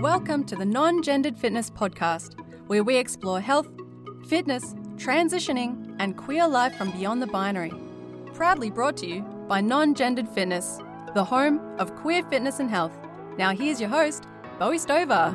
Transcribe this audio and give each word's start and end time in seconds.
Welcome 0.00 0.44
to 0.44 0.54
the 0.54 0.64
Non 0.64 1.02
Gendered 1.02 1.36
Fitness 1.36 1.68
Podcast, 1.68 2.38
where 2.68 2.84
we 2.84 2.96
explore 2.96 3.40
health, 3.40 3.66
fitness, 4.28 4.74
transitioning, 4.94 5.96
and 5.98 6.16
queer 6.16 6.46
life 6.46 6.76
from 6.76 6.92
beyond 6.92 7.20
the 7.20 7.26
binary. 7.26 7.72
Proudly 8.32 8.70
brought 8.70 8.96
to 8.98 9.08
you 9.08 9.22
by 9.48 9.60
Non 9.60 9.96
Gendered 9.96 10.28
Fitness, 10.28 10.78
the 11.14 11.24
home 11.24 11.58
of 11.80 11.96
queer 11.96 12.22
fitness 12.22 12.60
and 12.60 12.70
health. 12.70 12.96
Now, 13.38 13.50
here's 13.50 13.80
your 13.80 13.90
host, 13.90 14.22
Bowie 14.60 14.78
Stover. 14.78 15.34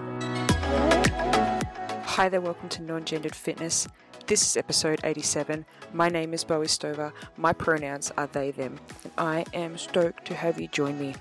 Hi 2.06 2.30
there, 2.30 2.40
welcome 2.40 2.70
to 2.70 2.82
Non 2.84 3.04
Gendered 3.04 3.36
Fitness. 3.36 3.86
This 4.28 4.44
is 4.44 4.56
episode 4.56 5.02
87. 5.04 5.66
My 5.92 6.08
name 6.08 6.34
is 6.34 6.46
Bowie 6.46 6.70
Stover. 6.70 7.12
My 7.36 7.52
pronouns 7.52 8.14
are 8.16 8.28
they, 8.28 8.52
them, 8.52 8.80
and 9.04 9.12
I 9.18 9.44
am 9.54 9.78
stoked 9.78 10.24
to 10.28 10.36
have 10.36 10.62
you 10.62 10.70
join 10.70 10.98
me. 10.98 11.16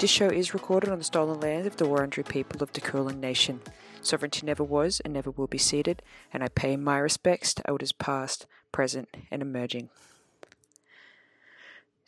This 0.00 0.08
show 0.08 0.28
is 0.28 0.54
recorded 0.54 0.88
on 0.88 0.96
the 0.96 1.04
stolen 1.04 1.40
land 1.40 1.66
of 1.66 1.76
the 1.76 1.84
Wurundjeri 1.84 2.26
people 2.26 2.62
of 2.62 2.72
the 2.72 2.80
Kulin 2.80 3.20
Nation. 3.20 3.60
Sovereignty 4.00 4.46
never 4.46 4.64
was 4.64 4.98
and 5.00 5.12
never 5.12 5.30
will 5.30 5.46
be 5.46 5.58
ceded, 5.58 6.00
and 6.32 6.42
I 6.42 6.48
pay 6.48 6.74
my 6.78 6.96
respects 6.96 7.52
to 7.52 7.68
elders 7.68 7.92
past, 7.92 8.46
present, 8.72 9.10
and 9.30 9.42
emerging. 9.42 9.90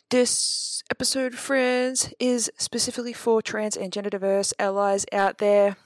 This 0.09 0.83
episode, 0.89 1.35
friends, 1.35 2.11
is 2.19 2.51
specifically 2.57 3.13
for 3.13 3.43
trans 3.43 3.77
and 3.77 3.93
gender 3.93 4.09
diverse 4.09 4.55
allies 4.57 5.05
out 5.11 5.37
there 5.37 5.77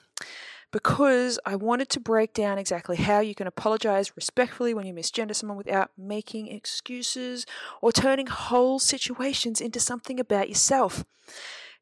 because 0.71 1.39
I 1.45 1.57
wanted 1.57 1.89
to 1.89 1.99
break 1.99 2.33
down 2.33 2.57
exactly 2.57 2.95
how 2.95 3.19
you 3.19 3.35
can 3.35 3.47
apologize 3.47 4.15
respectfully 4.15 4.73
when 4.73 4.85
you 4.85 4.93
misgender 4.93 5.35
someone 5.35 5.57
without 5.57 5.91
making 5.97 6.47
excuses 6.47 7.45
or 7.81 7.91
turning 7.91 8.27
whole 8.27 8.79
situations 8.79 9.59
into 9.59 9.81
something 9.81 10.21
about 10.21 10.47
yourself. 10.47 11.03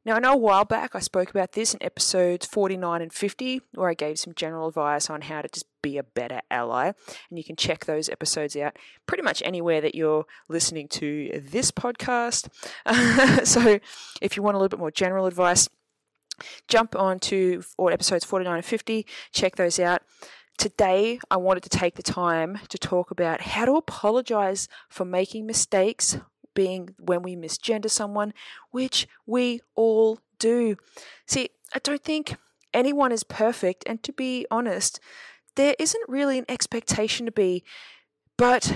Now, 0.06 0.18
I 0.18 0.20
know 0.20 0.34
a 0.34 0.38
while 0.38 0.66
back 0.66 0.96
I 0.96 1.00
spoke 1.00 1.32
about 1.32 1.54
this 1.54 1.74
in 1.74 1.82
episodes 1.82 2.46
49 2.46 3.02
and 3.02 3.12
50, 3.12 3.62
where 3.74 3.90
I 3.90 3.96
gave 3.96 4.20
some 4.20 4.36
general 4.36 4.68
advice 4.68 5.10
on 5.10 5.22
how 5.22 5.42
to 5.42 5.48
just 5.48 5.66
be 5.82 5.98
a 5.98 6.04
better 6.04 6.42
ally. 6.52 6.92
And 7.30 7.40
you 7.40 7.44
can 7.44 7.56
check 7.56 7.86
those 7.86 8.08
episodes 8.08 8.56
out 8.56 8.78
pretty 9.08 9.24
much 9.24 9.42
anywhere 9.44 9.82
that 9.82 9.96
you're 9.96 10.28
listening 10.48 10.88
to 10.90 11.42
this 11.44 11.72
podcast. 11.72 12.50
so, 13.48 13.80
if 14.22 14.38
you 14.38 14.44
want 14.44 14.54
a 14.54 14.60
little 14.60 14.70
bit 14.70 14.80
more 14.80 14.92
general 14.92 15.26
advice, 15.26 15.70
jump 16.68 16.96
on 16.96 17.18
to 17.22 17.64
or 17.80 17.92
episodes 17.92 18.24
49 18.26 18.58
and 18.58 18.66
50, 18.66 19.08
check 19.32 19.56
those 19.56 19.80
out. 19.80 20.04
Today, 20.60 21.20
I 21.32 21.38
wanted 21.38 21.64
to 21.64 21.70
take 21.70 21.96
the 21.96 22.04
time 22.04 22.60
to 22.70 22.78
talk 22.78 23.10
about 23.10 23.42
how 23.42 23.66
to 23.66 23.74
apologize 23.74 24.70
for 24.88 25.04
making 25.04 25.48
mistakes 25.48 26.20
being 26.56 26.96
when 26.98 27.22
we 27.22 27.36
misgender 27.36 27.90
someone, 27.90 28.34
which 28.72 29.08
we 29.28 29.62
all 29.76 30.20
do. 30.40 30.78
See, 31.28 31.50
I 31.74 31.80
don't 31.80 32.04
think 32.04 32.36
anyone 32.74 33.12
is 33.12 33.24
perfect, 33.24 33.84
and 33.86 34.02
to 34.02 34.12
be 34.12 34.48
honest, 34.50 35.00
there 35.56 35.76
isn't 35.78 36.10
really 36.10 36.40
an 36.40 36.46
expectation 36.50 37.28
to 37.28 37.32
be, 37.32 37.64
but 38.38 38.74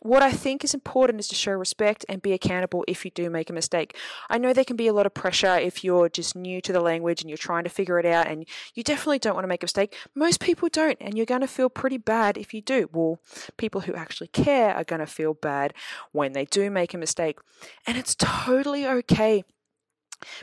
what 0.00 0.22
I 0.22 0.32
think 0.32 0.64
is 0.64 0.74
important 0.74 1.20
is 1.20 1.28
to 1.28 1.34
show 1.34 1.52
respect 1.52 2.04
and 2.08 2.22
be 2.22 2.32
accountable 2.32 2.84
if 2.88 3.04
you 3.04 3.10
do 3.10 3.30
make 3.30 3.50
a 3.50 3.52
mistake. 3.52 3.96
I 4.28 4.38
know 4.38 4.52
there 4.52 4.64
can 4.64 4.76
be 4.76 4.88
a 4.88 4.92
lot 4.92 5.06
of 5.06 5.14
pressure 5.14 5.56
if 5.56 5.84
you're 5.84 6.08
just 6.08 6.34
new 6.34 6.60
to 6.62 6.72
the 6.72 6.80
language 6.80 7.20
and 7.20 7.30
you're 7.30 7.36
trying 7.36 7.64
to 7.64 7.70
figure 7.70 7.98
it 7.98 8.06
out, 8.06 8.26
and 8.26 8.46
you 8.74 8.82
definitely 8.82 9.18
don't 9.18 9.34
want 9.34 9.44
to 9.44 9.48
make 9.48 9.62
a 9.62 9.66
mistake. 9.66 9.94
Most 10.14 10.40
people 10.40 10.68
don't, 10.70 10.98
and 11.00 11.16
you're 11.16 11.26
going 11.26 11.42
to 11.42 11.46
feel 11.46 11.68
pretty 11.68 11.98
bad 11.98 12.38
if 12.38 12.52
you 12.54 12.60
do. 12.60 12.88
Well, 12.92 13.20
people 13.56 13.82
who 13.82 13.94
actually 13.94 14.28
care 14.28 14.74
are 14.74 14.84
going 14.84 15.00
to 15.00 15.06
feel 15.06 15.34
bad 15.34 15.74
when 16.12 16.32
they 16.32 16.46
do 16.46 16.70
make 16.70 16.94
a 16.94 16.98
mistake, 16.98 17.38
and 17.86 17.96
it's 17.96 18.14
totally 18.14 18.86
okay 18.86 19.44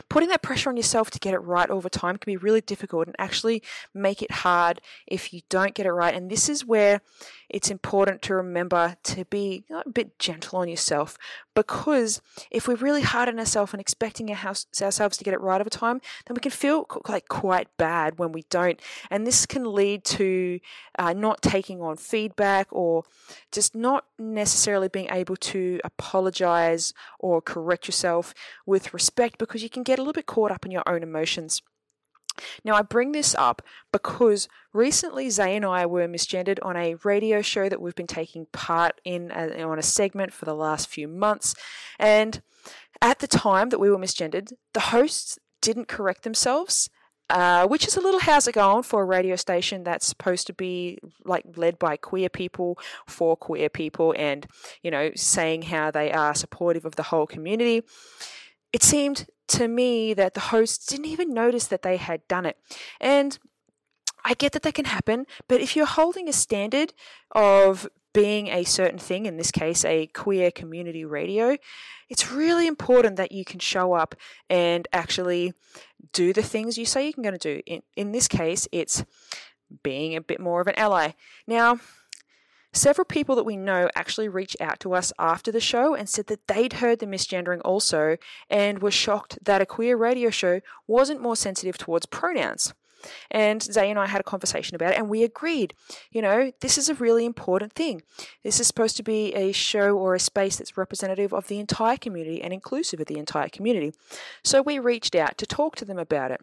Putting 0.08 0.28
that 0.30 0.42
pressure 0.42 0.70
on 0.70 0.76
yourself 0.76 1.10
to 1.10 1.18
get 1.18 1.34
it 1.34 1.38
right 1.38 1.70
the 1.80 1.90
time 1.90 2.16
can 2.16 2.30
be 2.30 2.36
really 2.36 2.60
difficult 2.60 3.06
and 3.06 3.16
actually 3.18 3.62
make 3.94 4.22
it 4.22 4.30
hard 4.30 4.80
if 5.06 5.32
you 5.32 5.42
don't 5.48 5.74
get 5.74 5.86
it 5.86 5.92
right. 5.92 6.14
And 6.14 6.30
this 6.30 6.48
is 6.48 6.64
where 6.64 7.00
it's 7.48 7.70
important 7.70 8.22
to 8.22 8.34
remember 8.34 8.96
to 9.04 9.24
be 9.26 9.64
a 9.70 9.88
bit 9.88 10.18
gentle 10.18 10.58
on 10.58 10.68
yourself 10.68 11.16
because 11.58 12.22
if 12.52 12.68
we're 12.68 12.76
really 12.76 13.02
hard 13.02 13.28
on 13.28 13.36
ourselves 13.36 13.72
and 13.74 13.80
expecting 13.80 14.30
ourselves 14.30 15.16
to 15.16 15.24
get 15.24 15.34
it 15.34 15.40
right 15.40 15.60
over 15.60 15.68
time, 15.68 16.00
then 16.26 16.36
we 16.36 16.40
can 16.40 16.52
feel 16.52 16.86
like 17.08 17.26
quite 17.26 17.66
bad 17.76 18.16
when 18.16 18.30
we 18.30 18.44
don't. 18.48 18.80
And 19.10 19.26
this 19.26 19.44
can 19.44 19.74
lead 19.74 20.04
to 20.04 20.60
uh, 21.00 21.14
not 21.14 21.42
taking 21.42 21.82
on 21.82 21.96
feedback 21.96 22.68
or 22.70 23.02
just 23.50 23.74
not 23.74 24.04
necessarily 24.20 24.86
being 24.86 25.08
able 25.10 25.34
to 25.34 25.80
apologize 25.82 26.94
or 27.18 27.42
correct 27.42 27.88
yourself 27.88 28.34
with 28.64 28.94
respect 28.94 29.36
because 29.36 29.60
you 29.60 29.68
can 29.68 29.82
get 29.82 29.98
a 29.98 30.02
little 30.02 30.12
bit 30.12 30.26
caught 30.26 30.52
up 30.52 30.64
in 30.64 30.70
your 30.70 30.84
own 30.86 31.02
emotions. 31.02 31.60
Now, 32.64 32.74
I 32.74 32.82
bring 32.82 33.12
this 33.12 33.34
up 33.34 33.62
because 33.92 34.48
recently 34.72 35.30
Zay 35.30 35.56
and 35.56 35.64
I 35.64 35.86
were 35.86 36.06
misgendered 36.06 36.58
on 36.62 36.76
a 36.76 36.96
radio 37.04 37.42
show 37.42 37.68
that 37.68 37.80
we've 37.80 37.94
been 37.94 38.06
taking 38.06 38.46
part 38.52 39.00
in 39.04 39.30
uh, 39.30 39.54
on 39.66 39.78
a 39.78 39.82
segment 39.82 40.32
for 40.32 40.44
the 40.44 40.54
last 40.54 40.88
few 40.88 41.08
months. 41.08 41.54
And 41.98 42.42
at 43.00 43.20
the 43.20 43.26
time 43.26 43.70
that 43.70 43.78
we 43.78 43.90
were 43.90 43.98
misgendered, 43.98 44.52
the 44.72 44.80
hosts 44.80 45.38
didn't 45.60 45.88
correct 45.88 46.22
themselves. 46.22 46.90
Uh, 47.30 47.66
which 47.66 47.86
is 47.86 47.94
a 47.94 48.00
little 48.00 48.20
how's 48.20 48.48
it 48.48 48.54
going 48.54 48.82
for 48.82 49.02
a 49.02 49.04
radio 49.04 49.36
station 49.36 49.84
that's 49.84 50.06
supposed 50.06 50.46
to 50.46 50.54
be 50.54 50.98
like 51.26 51.44
led 51.56 51.78
by 51.78 51.94
queer 51.94 52.30
people 52.30 52.78
for 53.06 53.36
queer 53.36 53.68
people 53.68 54.14
and 54.16 54.46
you 54.82 54.90
know 54.90 55.10
saying 55.14 55.60
how 55.60 55.90
they 55.90 56.10
are 56.10 56.34
supportive 56.34 56.86
of 56.86 56.96
the 56.96 57.02
whole 57.02 57.26
community 57.26 57.82
it 58.72 58.82
seemed 58.82 59.26
to 59.48 59.68
me 59.68 60.14
that 60.14 60.34
the 60.34 60.40
hosts 60.40 60.86
didn't 60.86 61.06
even 61.06 61.32
notice 61.32 61.66
that 61.66 61.82
they 61.82 61.96
had 61.96 62.26
done 62.28 62.46
it. 62.46 62.58
And 63.00 63.38
I 64.24 64.34
get 64.34 64.52
that 64.52 64.62
that 64.62 64.74
can 64.74 64.84
happen, 64.84 65.26
but 65.48 65.60
if 65.60 65.74
you're 65.74 65.86
holding 65.86 66.28
a 66.28 66.32
standard 66.32 66.92
of 67.32 67.88
being 68.12 68.48
a 68.48 68.64
certain 68.64 68.98
thing, 68.98 69.26
in 69.26 69.36
this 69.36 69.50
case, 69.50 69.84
a 69.84 70.06
queer 70.08 70.50
community 70.50 71.04
radio, 71.04 71.56
it's 72.08 72.30
really 72.30 72.66
important 72.66 73.16
that 73.16 73.32
you 73.32 73.44
can 73.44 73.58
show 73.58 73.92
up 73.92 74.14
and 74.50 74.88
actually 74.92 75.52
do 76.12 76.32
the 76.32 76.42
things 76.42 76.78
you 76.78 76.84
say 76.84 77.04
you're 77.04 77.22
going 77.22 77.38
to 77.38 77.56
do. 77.56 77.62
In, 77.66 77.82
in 77.96 78.12
this 78.12 78.28
case, 78.28 78.66
it's 78.72 79.04
being 79.82 80.16
a 80.16 80.20
bit 80.20 80.40
more 80.40 80.60
of 80.60 80.66
an 80.66 80.78
ally. 80.78 81.12
Now, 81.46 81.80
Several 82.72 83.04
people 83.04 83.34
that 83.36 83.44
we 83.44 83.56
know 83.56 83.88
actually 83.94 84.28
reached 84.28 84.60
out 84.60 84.78
to 84.80 84.94
us 84.94 85.12
after 85.18 85.50
the 85.50 85.60
show 85.60 85.94
and 85.94 86.08
said 86.08 86.26
that 86.26 86.46
they'd 86.48 86.74
heard 86.74 86.98
the 86.98 87.06
misgendering 87.06 87.62
also 87.64 88.16
and 88.50 88.82
were 88.82 88.90
shocked 88.90 89.38
that 89.42 89.62
a 89.62 89.66
queer 89.66 89.96
radio 89.96 90.30
show 90.30 90.60
wasn't 90.86 91.22
more 91.22 91.36
sensitive 91.36 91.78
towards 91.78 92.06
pronouns. 92.06 92.74
And 93.30 93.62
Zay 93.62 93.90
and 93.90 93.98
I 93.98 94.06
had 94.06 94.20
a 94.20 94.24
conversation 94.24 94.74
about 94.74 94.92
it, 94.92 94.98
and 94.98 95.08
we 95.08 95.22
agreed, 95.22 95.72
you 96.10 96.20
know, 96.20 96.52
this 96.60 96.76
is 96.76 96.88
a 96.88 96.94
really 96.94 97.24
important 97.24 97.72
thing. 97.72 98.02
This 98.42 98.60
is 98.60 98.66
supposed 98.66 98.96
to 98.96 99.02
be 99.02 99.34
a 99.34 99.52
show 99.52 99.96
or 99.96 100.14
a 100.14 100.20
space 100.20 100.56
that's 100.56 100.76
representative 100.76 101.32
of 101.32 101.48
the 101.48 101.60
entire 101.60 101.96
community 101.96 102.42
and 102.42 102.52
inclusive 102.52 103.00
of 103.00 103.06
the 103.06 103.18
entire 103.18 103.48
community. 103.48 103.92
So 104.42 104.62
we 104.62 104.78
reached 104.78 105.14
out 105.14 105.38
to 105.38 105.46
talk 105.46 105.76
to 105.76 105.84
them 105.84 105.98
about 105.98 106.32
it. 106.32 106.40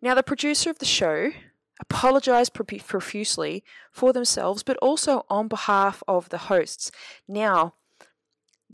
Now, 0.00 0.14
the 0.14 0.22
producer 0.22 0.70
of 0.70 0.78
the 0.78 0.86
show 0.86 1.32
apologize 1.80 2.48
profusely 2.50 3.64
for 3.90 4.12
themselves, 4.12 4.62
but 4.62 4.76
also 4.78 5.24
on 5.28 5.48
behalf 5.48 6.02
of 6.06 6.28
the 6.28 6.38
hosts. 6.38 6.90
Now, 7.26 7.74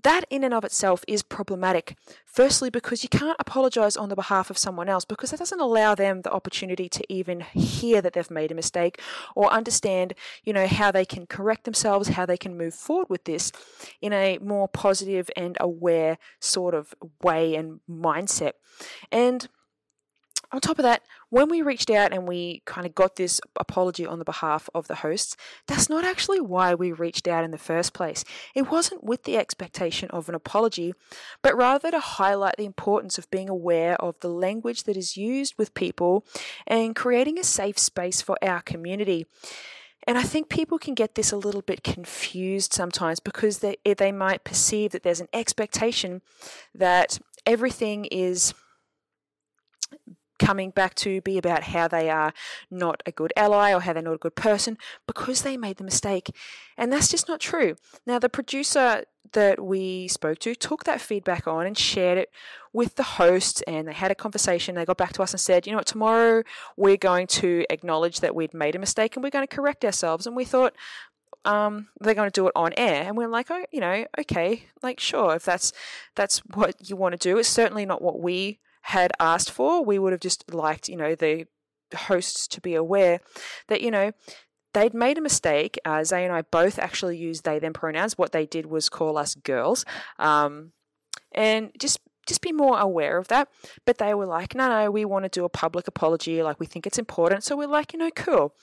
that 0.04 0.24
in 0.28 0.44
and 0.44 0.52
of 0.52 0.64
itself 0.64 1.02
is 1.08 1.22
problematic. 1.22 1.96
Firstly, 2.26 2.68
because 2.68 3.02
you 3.02 3.08
can't 3.08 3.36
apologize 3.40 3.96
on 3.96 4.10
the 4.10 4.14
behalf 4.14 4.50
of 4.50 4.58
someone 4.58 4.88
else 4.88 5.04
because 5.04 5.30
that 5.30 5.38
doesn't 5.38 5.60
allow 5.60 5.94
them 5.94 6.20
the 6.20 6.32
opportunity 6.32 6.88
to 6.90 7.04
even 7.08 7.40
hear 7.40 8.02
that 8.02 8.12
they've 8.12 8.30
made 8.30 8.52
a 8.52 8.54
mistake 8.54 9.00
or 9.34 9.50
understand, 9.50 10.12
you 10.42 10.52
know, 10.52 10.66
how 10.66 10.90
they 10.90 11.06
can 11.06 11.26
correct 11.26 11.64
themselves, 11.64 12.08
how 12.08 12.26
they 12.26 12.36
can 12.36 12.56
move 12.56 12.74
forward 12.74 13.08
with 13.08 13.24
this 13.24 13.50
in 14.02 14.12
a 14.12 14.38
more 14.38 14.68
positive 14.68 15.30
and 15.36 15.56
aware 15.58 16.18
sort 16.38 16.74
of 16.74 16.94
way 17.22 17.54
and 17.54 17.80
mindset. 17.88 18.52
And 19.10 19.48
on 20.54 20.60
top 20.60 20.78
of 20.78 20.84
that, 20.84 21.02
when 21.30 21.48
we 21.48 21.62
reached 21.62 21.90
out 21.90 22.12
and 22.12 22.28
we 22.28 22.62
kind 22.64 22.86
of 22.86 22.94
got 22.94 23.16
this 23.16 23.40
apology 23.58 24.06
on 24.06 24.20
the 24.20 24.24
behalf 24.24 24.70
of 24.72 24.86
the 24.86 24.94
hosts, 24.96 25.36
that's 25.66 25.90
not 25.90 26.04
actually 26.04 26.40
why 26.40 26.74
we 26.74 26.92
reached 26.92 27.26
out 27.26 27.42
in 27.42 27.50
the 27.50 27.58
first 27.58 27.92
place. 27.92 28.24
It 28.54 28.70
wasn't 28.70 29.02
with 29.02 29.24
the 29.24 29.36
expectation 29.36 30.08
of 30.10 30.28
an 30.28 30.36
apology, 30.36 30.94
but 31.42 31.56
rather 31.56 31.90
to 31.90 31.98
highlight 31.98 32.56
the 32.56 32.66
importance 32.66 33.18
of 33.18 33.30
being 33.32 33.48
aware 33.48 34.00
of 34.00 34.20
the 34.20 34.28
language 34.28 34.84
that 34.84 34.96
is 34.96 35.16
used 35.16 35.54
with 35.58 35.74
people 35.74 36.24
and 36.68 36.94
creating 36.94 37.36
a 37.36 37.44
safe 37.44 37.78
space 37.78 38.22
for 38.22 38.38
our 38.40 38.62
community. 38.62 39.26
And 40.06 40.16
I 40.16 40.22
think 40.22 40.48
people 40.48 40.78
can 40.78 40.94
get 40.94 41.16
this 41.16 41.32
a 41.32 41.36
little 41.36 41.62
bit 41.62 41.82
confused 41.82 42.72
sometimes 42.72 43.18
because 43.18 43.58
they, 43.58 43.78
eh, 43.84 43.94
they 43.94 44.12
might 44.12 44.44
perceive 44.44 44.92
that 44.92 45.02
there's 45.02 45.20
an 45.20 45.28
expectation 45.32 46.22
that 46.74 47.18
everything 47.44 48.04
is 48.04 48.54
coming 50.38 50.70
back 50.70 50.94
to 50.96 51.20
be 51.20 51.38
about 51.38 51.64
how 51.64 51.88
they 51.88 52.10
are 52.10 52.32
not 52.70 53.02
a 53.06 53.12
good 53.12 53.32
ally 53.36 53.72
or 53.72 53.80
how 53.80 53.92
they're 53.92 54.02
not 54.02 54.14
a 54.14 54.18
good 54.18 54.34
person 54.34 54.76
because 55.06 55.42
they 55.42 55.56
made 55.56 55.76
the 55.76 55.84
mistake. 55.84 56.30
And 56.76 56.92
that's 56.92 57.08
just 57.08 57.28
not 57.28 57.40
true. 57.40 57.76
Now, 58.06 58.18
the 58.18 58.28
producer 58.28 59.04
that 59.32 59.64
we 59.64 60.08
spoke 60.08 60.38
to 60.38 60.54
took 60.54 60.84
that 60.84 61.00
feedback 61.00 61.46
on 61.46 61.66
and 61.66 61.76
shared 61.76 62.18
it 62.18 62.30
with 62.72 62.96
the 62.96 63.02
host 63.02 63.62
and 63.66 63.88
they 63.88 63.92
had 63.92 64.10
a 64.10 64.14
conversation. 64.14 64.74
They 64.74 64.84
got 64.84 64.96
back 64.96 65.12
to 65.14 65.22
us 65.22 65.32
and 65.32 65.40
said, 65.40 65.66
you 65.66 65.72
know 65.72 65.78
what, 65.78 65.86
tomorrow 65.86 66.42
we're 66.76 66.96
going 66.96 67.26
to 67.28 67.64
acknowledge 67.70 68.20
that 68.20 68.34
we'd 68.34 68.54
made 68.54 68.74
a 68.76 68.78
mistake 68.78 69.16
and 69.16 69.24
we're 69.24 69.30
going 69.30 69.46
to 69.46 69.56
correct 69.56 69.84
ourselves. 69.84 70.26
And 70.26 70.36
we 70.36 70.44
thought, 70.44 70.74
um, 71.44 71.88
they're 72.00 72.14
going 72.14 72.30
to 72.30 72.40
do 72.40 72.46
it 72.46 72.52
on 72.56 72.72
air, 72.76 73.02
and 73.02 73.16
we're 73.16 73.28
like, 73.28 73.50
oh, 73.50 73.66
you 73.70 73.80
know, 73.80 74.06
okay, 74.18 74.64
like 74.82 74.98
sure, 74.98 75.34
if 75.34 75.44
that's 75.44 75.72
that's 76.14 76.38
what 76.38 76.88
you 76.88 76.96
want 76.96 77.12
to 77.12 77.18
do, 77.18 77.36
it's 77.38 77.48
certainly 77.48 77.84
not 77.84 78.00
what 78.00 78.20
we 78.20 78.60
had 78.84 79.12
asked 79.18 79.50
for. 79.50 79.84
We 79.84 79.98
would 79.98 80.12
have 80.12 80.20
just 80.20 80.52
liked, 80.52 80.88
you 80.88 80.96
know, 80.96 81.14
the 81.14 81.46
hosts 81.94 82.46
to 82.48 82.60
be 82.60 82.74
aware 82.74 83.20
that 83.68 83.80
you 83.80 83.90
know 83.90 84.12
they'd 84.74 84.94
made 84.94 85.16
a 85.16 85.22
mistake. 85.22 85.78
Uh, 85.84 86.04
Zay 86.04 86.24
and 86.24 86.34
I 86.34 86.42
both 86.42 86.78
actually 86.78 87.16
used 87.16 87.44
they 87.44 87.58
them 87.58 87.72
pronouns. 87.72 88.18
What 88.18 88.32
they 88.32 88.44
did 88.46 88.66
was 88.66 88.88
call 88.88 89.16
us 89.16 89.34
girls, 89.34 89.84
um, 90.18 90.72
and 91.32 91.70
just 91.78 92.00
just 92.26 92.40
be 92.40 92.52
more 92.52 92.78
aware 92.78 93.18
of 93.18 93.28
that. 93.28 93.48
But 93.84 93.98
they 93.98 94.14
were 94.14 94.26
like, 94.26 94.54
no, 94.54 94.68
no, 94.68 94.90
we 94.90 95.04
want 95.04 95.24
to 95.24 95.28
do 95.28 95.44
a 95.44 95.48
public 95.48 95.88
apology. 95.88 96.42
Like 96.42 96.60
we 96.60 96.66
think 96.66 96.86
it's 96.86 96.98
important. 96.98 97.44
So 97.44 97.56
we're 97.56 97.66
like, 97.66 97.92
you 97.92 97.98
know, 97.98 98.10
cool. 98.10 98.54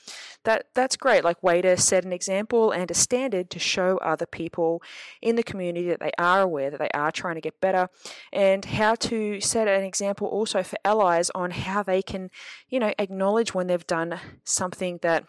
That 0.44 0.68
that's 0.74 0.96
great. 0.96 1.24
Like 1.24 1.44
way 1.44 1.62
to 1.62 1.78
set 1.78 2.04
an 2.04 2.14
example 2.14 2.72
and 2.72 2.90
a 2.90 2.96
standard 2.96 3.50
to 3.52 3.60
show 3.60 3.98
other 3.98 4.26
people 4.26 4.82
in 5.22 5.36
the 5.36 5.44
community 5.44 5.88
that 5.90 6.00
they 6.00 6.12
are 6.18 6.42
aware 6.42 6.72
that 6.72 6.80
they 6.80 6.90
are 6.94 7.12
trying 7.12 7.36
to 7.36 7.42
get 7.42 7.62
better, 7.62 7.90
and 8.34 8.66
how 8.66 8.96
to 8.96 9.40
set 9.40 9.68
an 9.68 9.84
example 9.84 10.28
also 10.28 10.64
for 10.64 10.78
allies 10.84 11.30
on 11.36 11.52
how 11.52 11.84
they 11.84 12.02
can, 12.02 12.30
you 12.70 12.80
know, 12.80 12.94
acknowledge 12.98 13.54
when 13.54 13.68
they've 13.68 13.86
done 13.86 14.20
something 14.44 15.00
that 15.04 15.26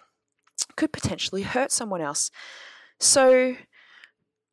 could 0.77 0.93
potentially 0.93 1.43
hurt 1.43 1.71
someone 1.71 2.01
else. 2.01 2.31
So 2.99 3.57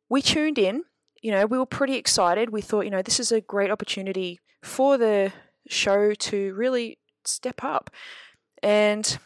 we 0.08 0.20
tuned 0.20 0.58
in 0.58 0.84
you 1.22 1.30
know, 1.30 1.46
we 1.46 1.58
were 1.58 1.66
pretty 1.66 1.96
excited. 1.96 2.50
We 2.50 2.60
thought, 2.60 2.84
you 2.84 2.90
know, 2.90 3.02
this 3.02 3.20
is 3.20 3.32
a 3.32 3.40
great 3.40 3.70
opportunity 3.70 4.40
for 4.62 4.96
the 4.98 5.32
show 5.68 6.14
to 6.14 6.54
really 6.54 6.98
step 7.24 7.62
up. 7.62 7.90
And 8.62 9.18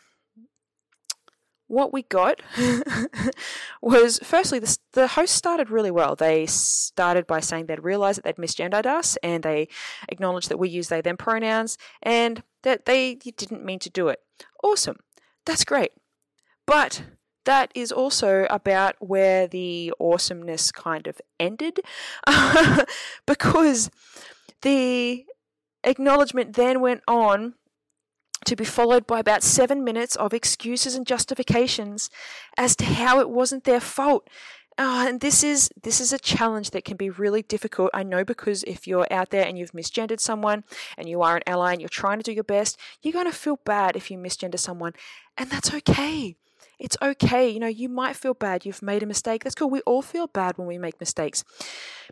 what 1.67 1.93
we 1.93 2.03
got 2.03 2.41
was 3.83 4.19
firstly 4.23 4.59
the, 4.59 4.79
the 4.93 5.09
host 5.09 5.35
started 5.35 5.71
really 5.71 5.91
well 5.91 6.15
they 6.15 6.45
started 6.47 7.27
by 7.27 7.41
saying 7.41 7.67
they'd 7.67 7.83
realized 7.83 8.19
that 8.19 8.25
they'd 8.25 8.43
misgendered 8.43 8.87
us 8.87 9.17
and 9.23 9.43
they 9.43 9.67
acknowledged 10.09 10.51
that 10.51 10.59
we 10.59 10.69
use 10.69 10.89
they 10.89 11.01
them 11.01 11.17
pronouns 11.17 11.79
and 12.03 12.43
that 12.63 12.85
they 12.85 13.15
didn't 13.15 13.65
mean 13.65 13.79
to 13.79 13.91
do 13.91 14.09
it 14.09 14.21
awesome 14.63 14.99
that's 15.47 15.65
great 15.65 15.93
but 16.67 17.03
that 17.45 17.71
is 17.75 17.93
also 17.93 18.47
about 18.51 18.97
where 19.01 19.47
the 19.47 19.93
awesomeness 20.01 20.73
kind 20.73 21.07
of 21.07 21.21
ended 21.39 21.81
because 23.27 23.91
the 24.63 25.25
acknowledgement 25.85 26.57
then 26.57 26.81
went 26.81 27.03
on 27.07 27.55
to 28.45 28.57
be 28.57 28.65
followed 28.65 29.07
by 29.07 29.19
about 29.19 29.43
seven 29.43 29.85
minutes 29.85 30.17
of 30.17 30.35
excuses 30.35 30.95
and 30.95 31.07
justifications 31.07 32.11
as 32.57 32.77
to 32.77 32.85
how 32.85 33.21
it 33.21 33.31
wasn't 33.31 33.65
their 33.65 33.81
fault. 33.81 34.29
Uh, 34.77 35.07
and 35.09 35.21
this 35.21 35.45
is 35.45 35.71
this 35.81 36.01
is 36.01 36.13
a 36.13 36.19
challenge 36.19 36.71
that 36.71 36.85
can 36.85 36.97
be 36.97 37.09
really 37.09 37.43
difficult. 37.43 37.91
I 37.95 38.03
know 38.03 38.25
because 38.25 38.65
if 38.65 38.89
you're 38.89 39.07
out 39.11 39.31
there 39.31 39.47
and 39.47 39.57
you've 39.57 39.71
misgendered 39.71 40.19
someone 40.19 40.65
and 40.99 41.09
you 41.09 41.23
are 41.23 41.37
an 41.37 41.43
ally 41.47 41.73
and 41.73 41.81
you're 41.81 41.89
trying 41.89 42.19
to 42.19 42.25
do 42.25 42.33
your 42.33 42.45
best, 42.45 42.77
you're 43.01 43.13
going 43.13 43.31
to 43.31 43.33
feel 43.33 43.61
bad 43.65 43.95
if 43.95 44.11
you 44.11 44.19
misgender 44.19 44.59
someone, 44.59 44.93
and 45.39 45.49
that's 45.49 45.73
okay. 45.73 46.37
It's 46.79 46.97
okay. 47.01 47.49
You 47.49 47.61
know, 47.61 47.67
you 47.67 47.89
might 47.89 48.17
feel 48.17 48.35
bad. 48.35 48.65
You've 48.65 48.83
made 48.83 49.03
a 49.03 49.07
mistake. 49.07 49.45
That's 49.45 49.55
cool. 49.55 49.71
We 49.71 49.81
all 49.83 50.03
feel 50.03 50.27
bad 50.27 50.59
when 50.59 50.67
we 50.67 50.79
make 50.79 51.01
mistakes. 51.01 51.45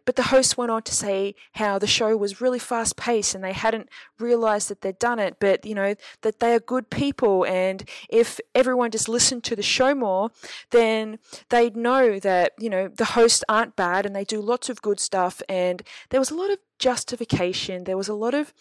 But 0.04 0.16
the 0.16 0.24
host 0.24 0.56
went 0.56 0.70
on 0.70 0.82
to 0.82 0.94
say 0.94 1.34
how 1.52 1.78
the 1.78 1.86
show 1.86 2.16
was 2.16 2.40
really 2.40 2.58
fast 2.58 2.96
paced 2.96 3.34
and 3.34 3.44
they 3.44 3.52
hadn't 3.52 3.88
realized 4.18 4.68
that 4.68 4.80
they'd 4.80 4.98
done 4.98 5.18
it, 5.18 5.36
but, 5.38 5.64
you 5.64 5.74
know, 5.74 5.94
that 6.22 6.40
they 6.40 6.54
are 6.54 6.60
good 6.60 6.90
people. 6.90 7.44
And 7.44 7.88
if 8.08 8.40
everyone 8.54 8.90
just 8.90 9.08
listened 9.08 9.44
to 9.44 9.56
the 9.56 9.62
show 9.62 9.94
more, 9.94 10.30
then 10.70 11.18
they'd 11.50 11.76
know 11.76 12.18
that, 12.20 12.52
you 12.58 12.70
know, 12.70 12.88
the 12.88 13.04
hosts 13.04 13.44
aren't 13.48 13.76
bad 13.76 14.06
and 14.06 14.16
they 14.16 14.24
do 14.24 14.40
lots 14.40 14.68
of 14.68 14.82
good 14.82 14.98
stuff. 14.98 15.42
And 15.48 15.82
there 16.10 16.20
was 16.20 16.30
a 16.30 16.34
lot 16.34 16.50
of 16.50 16.58
justification. 16.82 17.84
There 17.84 17.96
was 17.96 18.08
a 18.08 18.14
lot 18.14 18.34
of 18.34 18.52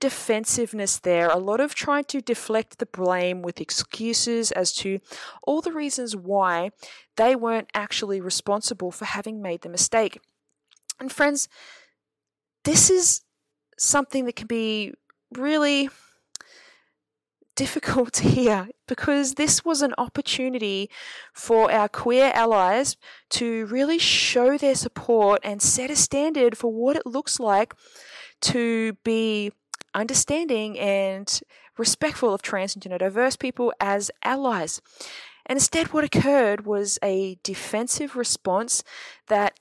defensiveness 0.00 0.98
there, 0.98 1.28
a 1.28 1.38
lot 1.38 1.60
of 1.60 1.76
trying 1.76 2.04
to 2.06 2.20
deflect 2.20 2.78
the 2.78 2.86
blame 2.86 3.40
with 3.40 3.60
excuses 3.60 4.50
as 4.50 4.72
to 4.72 4.98
all 5.44 5.60
the 5.60 5.70
reasons 5.70 6.16
why 6.16 6.72
they 7.16 7.36
weren't 7.36 7.70
actually 7.74 8.20
responsible 8.20 8.90
for 8.90 9.04
having 9.04 9.40
made 9.40 9.62
the 9.62 9.68
mistake. 9.68 10.18
And 10.98 11.12
friends, 11.12 11.48
this 12.64 12.90
is 12.90 13.20
something 13.78 14.24
that 14.24 14.34
can 14.34 14.48
be 14.48 14.92
really 15.32 15.88
difficult 17.58 18.16
hear 18.34 18.68
because 18.86 19.34
this 19.34 19.64
was 19.64 19.82
an 19.82 19.92
opportunity 19.98 20.88
for 21.34 21.72
our 21.72 21.88
queer 21.88 22.30
allies 22.32 22.96
to 23.30 23.66
really 23.66 23.98
show 23.98 24.56
their 24.56 24.76
support 24.76 25.40
and 25.42 25.60
set 25.60 25.90
a 25.90 25.96
standard 25.96 26.56
for 26.56 26.72
what 26.72 26.96
it 26.96 27.04
looks 27.04 27.40
like 27.40 27.74
to 28.40 28.92
be 29.02 29.50
understanding 29.92 30.78
and 30.78 31.40
respectful 31.76 32.32
of 32.32 32.42
trans 32.42 32.76
and 32.76 32.82
gender 32.82 32.98
diverse 32.98 33.34
people 33.34 33.72
as 33.80 34.08
allies. 34.22 34.80
And 35.44 35.56
instead, 35.56 35.92
what 35.92 36.04
occurred 36.04 36.64
was 36.64 36.98
a 37.02 37.38
defensive 37.42 38.14
response 38.14 38.84
that 39.26 39.58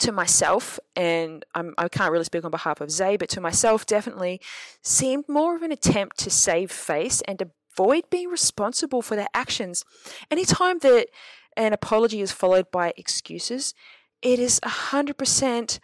to 0.00 0.12
myself, 0.12 0.78
and 0.94 1.44
I'm, 1.54 1.74
I 1.76 1.88
can 1.88 2.06
not 2.06 2.12
really 2.12 2.24
speak 2.24 2.44
on 2.44 2.50
behalf 2.50 2.80
of 2.80 2.90
Zay, 2.90 3.16
but 3.16 3.28
to 3.30 3.40
myself 3.40 3.86
definitely 3.86 4.40
seemed 4.82 5.24
more 5.28 5.56
of 5.56 5.62
an 5.62 5.72
attempt 5.72 6.18
to 6.20 6.30
save 6.30 6.70
face 6.70 7.20
and 7.22 7.42
avoid 7.76 8.10
being 8.10 8.28
responsible 8.28 9.02
for 9.02 9.16
their 9.16 9.28
actions. 9.34 9.84
Anytime 10.30 10.78
that 10.80 11.08
an 11.56 11.72
apology 11.72 12.20
is 12.20 12.32
followed 12.32 12.70
by 12.70 12.92
excuses, 12.96 13.74
it 14.22 14.38
is 14.38 14.60
100% 14.60 15.78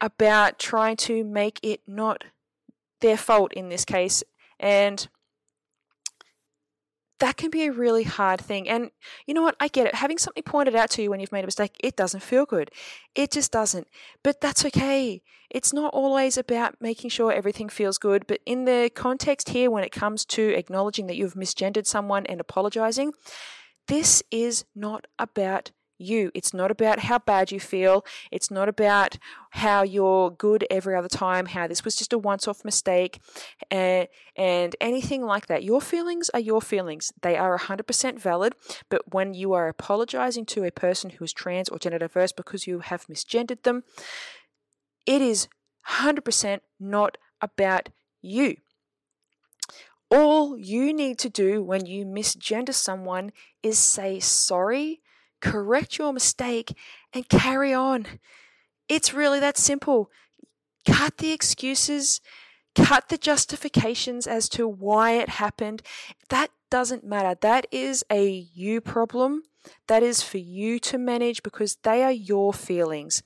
about 0.00 0.58
trying 0.58 0.96
to 0.96 1.24
make 1.24 1.60
it 1.62 1.80
not 1.86 2.24
their 3.00 3.16
fault 3.16 3.52
in 3.52 3.68
this 3.68 3.84
case. 3.84 4.22
And 4.58 5.08
that 7.20 7.36
can 7.36 7.50
be 7.50 7.66
a 7.66 7.72
really 7.72 8.04
hard 8.04 8.40
thing. 8.40 8.68
And 8.68 8.90
you 9.26 9.34
know 9.34 9.42
what? 9.42 9.56
I 9.60 9.68
get 9.68 9.86
it. 9.86 9.94
Having 9.94 10.18
something 10.18 10.42
pointed 10.42 10.74
out 10.74 10.90
to 10.90 11.02
you 11.02 11.10
when 11.10 11.20
you've 11.20 11.32
made 11.32 11.44
a 11.44 11.46
mistake, 11.46 11.76
it 11.80 11.96
doesn't 11.96 12.22
feel 12.22 12.46
good. 12.46 12.70
It 13.14 13.30
just 13.30 13.50
doesn't. 13.50 13.88
But 14.22 14.40
that's 14.40 14.64
okay. 14.66 15.22
It's 15.50 15.72
not 15.72 15.92
always 15.94 16.36
about 16.36 16.76
making 16.80 17.10
sure 17.10 17.32
everything 17.32 17.68
feels 17.68 17.98
good. 17.98 18.26
But 18.26 18.40
in 18.46 18.66
the 18.66 18.90
context 18.94 19.50
here, 19.50 19.70
when 19.70 19.84
it 19.84 19.92
comes 19.92 20.24
to 20.26 20.54
acknowledging 20.54 21.06
that 21.06 21.16
you've 21.16 21.34
misgendered 21.34 21.86
someone 21.86 22.26
and 22.26 22.40
apologizing, 22.40 23.12
this 23.88 24.22
is 24.30 24.64
not 24.74 25.06
about 25.18 25.72
you. 25.98 26.30
It's 26.34 26.54
not 26.54 26.70
about 26.70 27.00
how 27.00 27.18
bad 27.18 27.52
you 27.52 27.60
feel. 27.60 28.04
It's 28.30 28.50
not 28.50 28.68
about 28.68 29.18
how 29.50 29.82
you're 29.82 30.30
good 30.30 30.66
every 30.70 30.94
other 30.94 31.08
time, 31.08 31.46
how 31.46 31.66
this 31.66 31.84
was 31.84 31.96
just 31.96 32.12
a 32.12 32.18
once 32.18 32.46
off 32.46 32.64
mistake, 32.64 33.20
and, 33.70 34.08
and 34.36 34.76
anything 34.80 35.22
like 35.22 35.46
that. 35.46 35.64
Your 35.64 35.80
feelings 35.80 36.30
are 36.30 36.40
your 36.40 36.62
feelings. 36.62 37.12
They 37.22 37.36
are 37.36 37.58
100% 37.58 38.18
valid. 38.18 38.54
But 38.88 39.12
when 39.12 39.34
you 39.34 39.52
are 39.52 39.68
apologizing 39.68 40.46
to 40.46 40.64
a 40.64 40.70
person 40.70 41.10
who 41.10 41.24
is 41.24 41.32
trans 41.32 41.68
or 41.68 41.78
gender 41.78 41.98
diverse 41.98 42.32
because 42.32 42.66
you 42.66 42.80
have 42.80 43.06
misgendered 43.06 43.62
them, 43.62 43.84
it 45.06 45.22
is 45.22 45.48
100% 45.88 46.60
not 46.78 47.18
about 47.40 47.88
you. 48.20 48.56
All 50.10 50.56
you 50.56 50.94
need 50.94 51.18
to 51.18 51.28
do 51.28 51.62
when 51.62 51.84
you 51.84 52.06
misgender 52.06 52.72
someone 52.72 53.32
is 53.62 53.78
say 53.78 54.20
sorry 54.20 55.00
correct 55.40 55.98
your 55.98 56.12
mistake, 56.12 56.76
and 57.12 57.28
carry 57.28 57.72
on. 57.72 58.06
It's 58.88 59.14
really 59.14 59.40
that 59.40 59.58
simple. 59.58 60.10
Cut 60.86 61.18
the 61.18 61.32
excuses, 61.32 62.20
cut 62.74 63.08
the 63.08 63.18
justifications 63.18 64.26
as 64.26 64.48
to 64.50 64.66
why 64.66 65.12
it 65.12 65.28
happened. 65.28 65.82
That 66.28 66.50
doesn't 66.70 67.04
matter. 67.04 67.36
That 67.40 67.66
is 67.70 68.04
a 68.10 68.28
you 68.28 68.80
problem. 68.80 69.42
That 69.86 70.02
is 70.02 70.22
for 70.22 70.38
you 70.38 70.78
to 70.80 70.98
manage 70.98 71.42
because 71.42 71.76
they 71.82 72.02
are 72.02 72.12
your 72.12 72.52
feelings. 72.52 73.22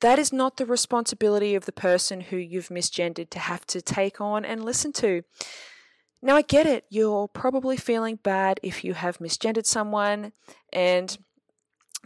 That 0.00 0.18
is 0.18 0.32
not 0.32 0.56
the 0.56 0.66
responsibility 0.66 1.54
of 1.54 1.64
the 1.64 1.72
person 1.72 2.20
who 2.20 2.36
you've 2.36 2.68
misgendered 2.68 3.30
to 3.30 3.38
have 3.38 3.64
to 3.66 3.80
take 3.80 4.20
on 4.20 4.44
and 4.44 4.64
listen 4.64 4.92
to. 4.94 5.22
Now, 6.22 6.36
I 6.36 6.42
get 6.42 6.66
it. 6.66 6.84
You're 6.88 7.28
probably 7.28 7.76
feeling 7.76 8.16
bad 8.16 8.60
if 8.62 8.84
you 8.84 8.94
have 8.94 9.18
misgendered 9.18 9.66
someone, 9.66 10.32
and 10.72 11.18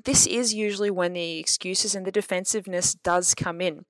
this 0.04 0.26
is 0.26 0.54
usually 0.54 0.90
when 0.90 1.14
the 1.14 1.38
excuses 1.38 1.94
and 1.94 2.06
the 2.06 2.12
defensiveness 2.12 2.94
does 2.94 3.34
come 3.34 3.60
in. 3.60 3.84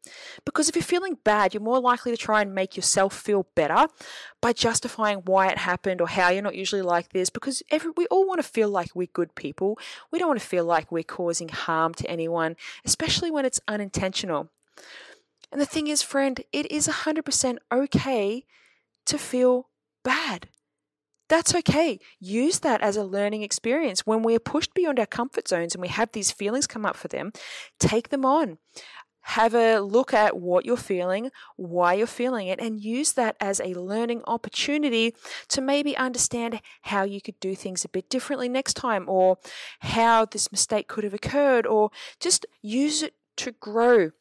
Because 0.45 0.69
if 0.69 0.75
you're 0.75 0.83
feeling 0.83 1.19
bad, 1.25 1.53
you're 1.53 1.63
more 1.63 1.81
likely 1.81 2.13
to 2.13 2.17
try 2.17 2.41
and 2.43 2.55
make 2.55 2.77
yourself 2.77 3.15
feel 3.15 3.47
better 3.55 3.89
by 4.41 4.53
justifying 4.53 5.19
why 5.27 5.49
it 5.49 5.59
happened 5.59 6.01
or 6.01 6.09
how 6.09 6.31
you're 6.31 6.43
not 6.43 6.55
usually 6.55 6.83
like 6.83 7.11
this. 7.11 7.29
Because 7.29 7.63
every, 7.71 7.91
we 7.97 8.07
all 8.07 8.27
want 8.27 8.41
to 8.41 8.49
feel 8.49 8.69
like 8.69 8.95
we're 8.95 9.09
good 9.13 9.35
people. 9.35 9.79
We 10.11 10.19
don't 10.19 10.29
want 10.29 10.41
to 10.41 10.47
feel 10.47 10.65
like 10.65 10.93
we're 10.93 11.03
causing 11.03 11.49
harm 11.49 11.93
to 11.95 12.11
anyone, 12.11 12.57
especially 12.85 13.31
when 13.31 13.45
it's 13.45 13.61
unintentional. 13.67 14.49
And 15.51 15.61
the 15.61 15.67
thing 15.67 15.89
is, 15.89 16.03
friend, 16.03 16.41
it 16.53 16.71
is 16.71 16.89
100% 16.89 17.59
okay 17.73 18.45
to 19.07 19.19
feel 19.19 19.69
bad. 20.07 20.49
That's 21.29 21.53
okay. 21.57 21.99
Use 22.21 22.61
that 22.61 22.81
as 22.81 22.97
a 22.97 23.03
learning 23.03 23.43
experience. 23.43 24.07
When 24.07 24.23
we're 24.23 24.39
pushed 24.39 24.73
beyond 24.73 25.01
our 25.01 25.07
comfort 25.07 25.49
zones 25.49 25.75
and 25.75 25.83
we 25.83 25.89
have 25.89 26.13
these 26.13 26.31
feelings 26.31 26.69
come 26.69 26.87
up 26.87 26.95
for 26.95 27.09
them, 27.09 27.33
take 27.81 28.11
them 28.11 28.25
on. 28.25 28.59
Have 29.23 29.57
a 29.57 29.81
look 29.81 30.15
at 30.15 30.37
what 30.37 30.65
you're 30.65 30.77
feeling, 30.77 31.33
why 31.57 31.95
you're 31.95 32.07
feeling 32.07 32.47
it, 32.47 32.61
and 32.61 32.81
use 32.81 33.15
that 33.15 33.35
as 33.41 33.61
a 33.61 33.75
learning 33.75 34.23
opportunity 34.29 35.17
to 35.49 35.61
maybe 35.61 35.97
understand 35.97 36.61
how 36.83 37.03
you 37.03 37.21
could 37.21 37.41
do 37.41 37.57
things 37.57 37.85
a 37.85 37.89
bit 37.89 38.09
differently 38.09 38.49
next 38.49 38.75
time, 38.75 39.09
or 39.09 39.39
how 39.81 40.25
this 40.27 40.53
mistake 40.53 40.87
could 40.87 41.03
have 41.03 41.13
occurred, 41.13 41.67
or 41.67 41.91
just 42.21 42.47
use 42.63 43.03
it 43.03 43.15
to 43.39 43.51
grow. 43.51 44.13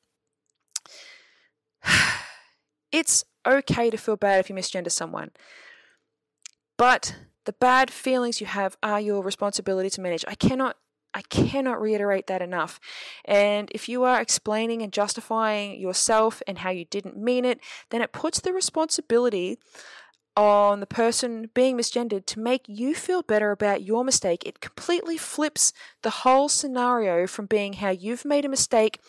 It's 2.92 3.26
okay 3.46 3.90
to 3.90 3.98
feel 3.98 4.16
bad 4.16 4.40
if 4.40 4.50
you 4.50 4.56
misgender 4.56 4.90
someone. 4.90 5.32
But 6.78 7.16
the 7.46 7.54
bad 7.54 7.92
feelings 7.92 8.42
you 8.42 8.48
have 8.48 8.78
are 8.84 9.00
your 9.00 9.22
responsibility 9.22 9.90
to 9.92 10.02
manage. 10.02 10.26
I 10.28 10.36
cannot 10.36 10.78
I 11.14 11.22
cannot 11.22 11.80
reiterate 11.80 12.28
that 12.28 12.42
enough. 12.42 12.78
And 13.24 13.72
if 13.74 13.88
you 13.88 14.04
are 14.04 14.20
explaining 14.20 14.82
and 14.82 14.92
justifying 14.92 15.80
yourself 15.80 16.42
and 16.46 16.58
how 16.58 16.72
you 16.72 16.84
didn't 16.84 17.16
mean 17.16 17.46
it, 17.46 17.62
then 17.90 18.02
it 18.02 18.12
puts 18.12 18.42
the 18.42 18.52
responsibility 18.52 19.58
on 20.36 20.82
the 20.82 20.86
person 20.86 21.50
being 21.54 21.78
misgendered 21.78 22.26
to 22.26 22.40
make 22.40 22.64
you 22.68 22.94
feel 22.94 23.22
better 23.22 23.52
about 23.52 23.84
your 23.84 24.04
mistake. 24.04 24.46
It 24.46 24.60
completely 24.60 25.18
flips 25.18 25.72
the 26.02 26.10
whole 26.10 26.50
scenario 26.50 27.26
from 27.26 27.46
being 27.46 27.74
how 27.74 27.90
you've 27.90 28.26
made 28.26 28.44
a 28.44 28.50
mistake 28.50 29.00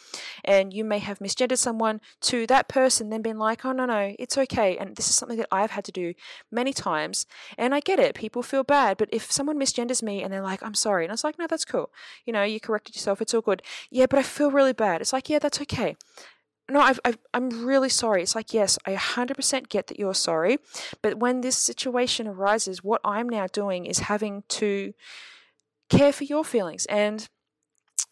and 0.45 0.73
you 0.73 0.85
may 0.85 1.01
have 1.01 1.19
misgendered 1.19 1.59
someone 1.59 2.01
to 2.23 2.47
that 2.47 2.69
person 2.69 3.11
then 3.11 3.23
being 3.23 3.39
like, 3.39 3.65
oh, 3.65 3.73
no, 3.73 3.87
no, 3.87 4.15
it's 4.19 4.39
okay. 4.39 4.77
And 4.77 4.95
this 4.95 5.09
is 5.09 5.17
something 5.17 5.39
that 5.39 5.49
I've 5.51 5.73
had 5.73 5.85
to 5.87 5.93
do 5.93 6.15
many 6.51 6.73
times. 6.73 7.27
And 7.59 7.75
I 7.75 7.81
get 7.81 7.99
it. 7.99 8.15
People 8.15 8.43
feel 8.43 8.63
bad. 8.63 8.97
But 8.97 9.09
if 9.13 9.31
someone 9.33 9.59
misgenders 9.59 10.03
me 10.03 10.23
and 10.23 10.33
they're 10.33 10.43
like, 10.43 10.63
I'm 10.63 10.75
sorry. 10.75 11.05
And 11.05 11.11
I 11.11 11.15
was 11.15 11.25
like, 11.25 11.39
no, 11.39 11.47
that's 11.49 11.65
cool. 11.65 11.91
You 12.25 12.33
know, 12.33 12.45
you 12.45 12.61
corrected 12.61 12.95
yourself. 12.95 13.21
It's 13.21 13.35
all 13.35 13.41
good. 13.41 13.63
Yeah, 13.91 14.07
but 14.07 14.19
I 14.19 14.23
feel 14.23 14.51
really 14.51 14.73
bad. 14.73 15.01
It's 15.01 15.13
like, 15.13 15.29
yeah, 15.29 15.41
that's 15.41 15.61
okay 15.63 15.97
no, 16.71 16.81
I've, 16.81 17.01
i 17.05 17.15
am 17.35 17.65
really 17.65 17.89
sorry. 17.89 18.23
It's 18.23 18.35
like, 18.35 18.53
yes, 18.53 18.79
I 18.87 18.95
100% 18.95 19.69
get 19.69 19.87
that 19.87 19.99
you're 19.99 20.15
sorry. 20.15 20.59
But 21.01 21.19
when 21.19 21.41
this 21.41 21.57
situation 21.57 22.27
arises, 22.27 22.83
what 22.83 23.01
I'm 23.05 23.29
now 23.29 23.47
doing 23.47 23.87
is 23.87 24.01
having 24.01 24.43
to 24.49 24.93
care 25.89 26.13
for 26.13 26.25
your 26.25 26.45
feelings. 26.45 26.87
And 26.87 27.29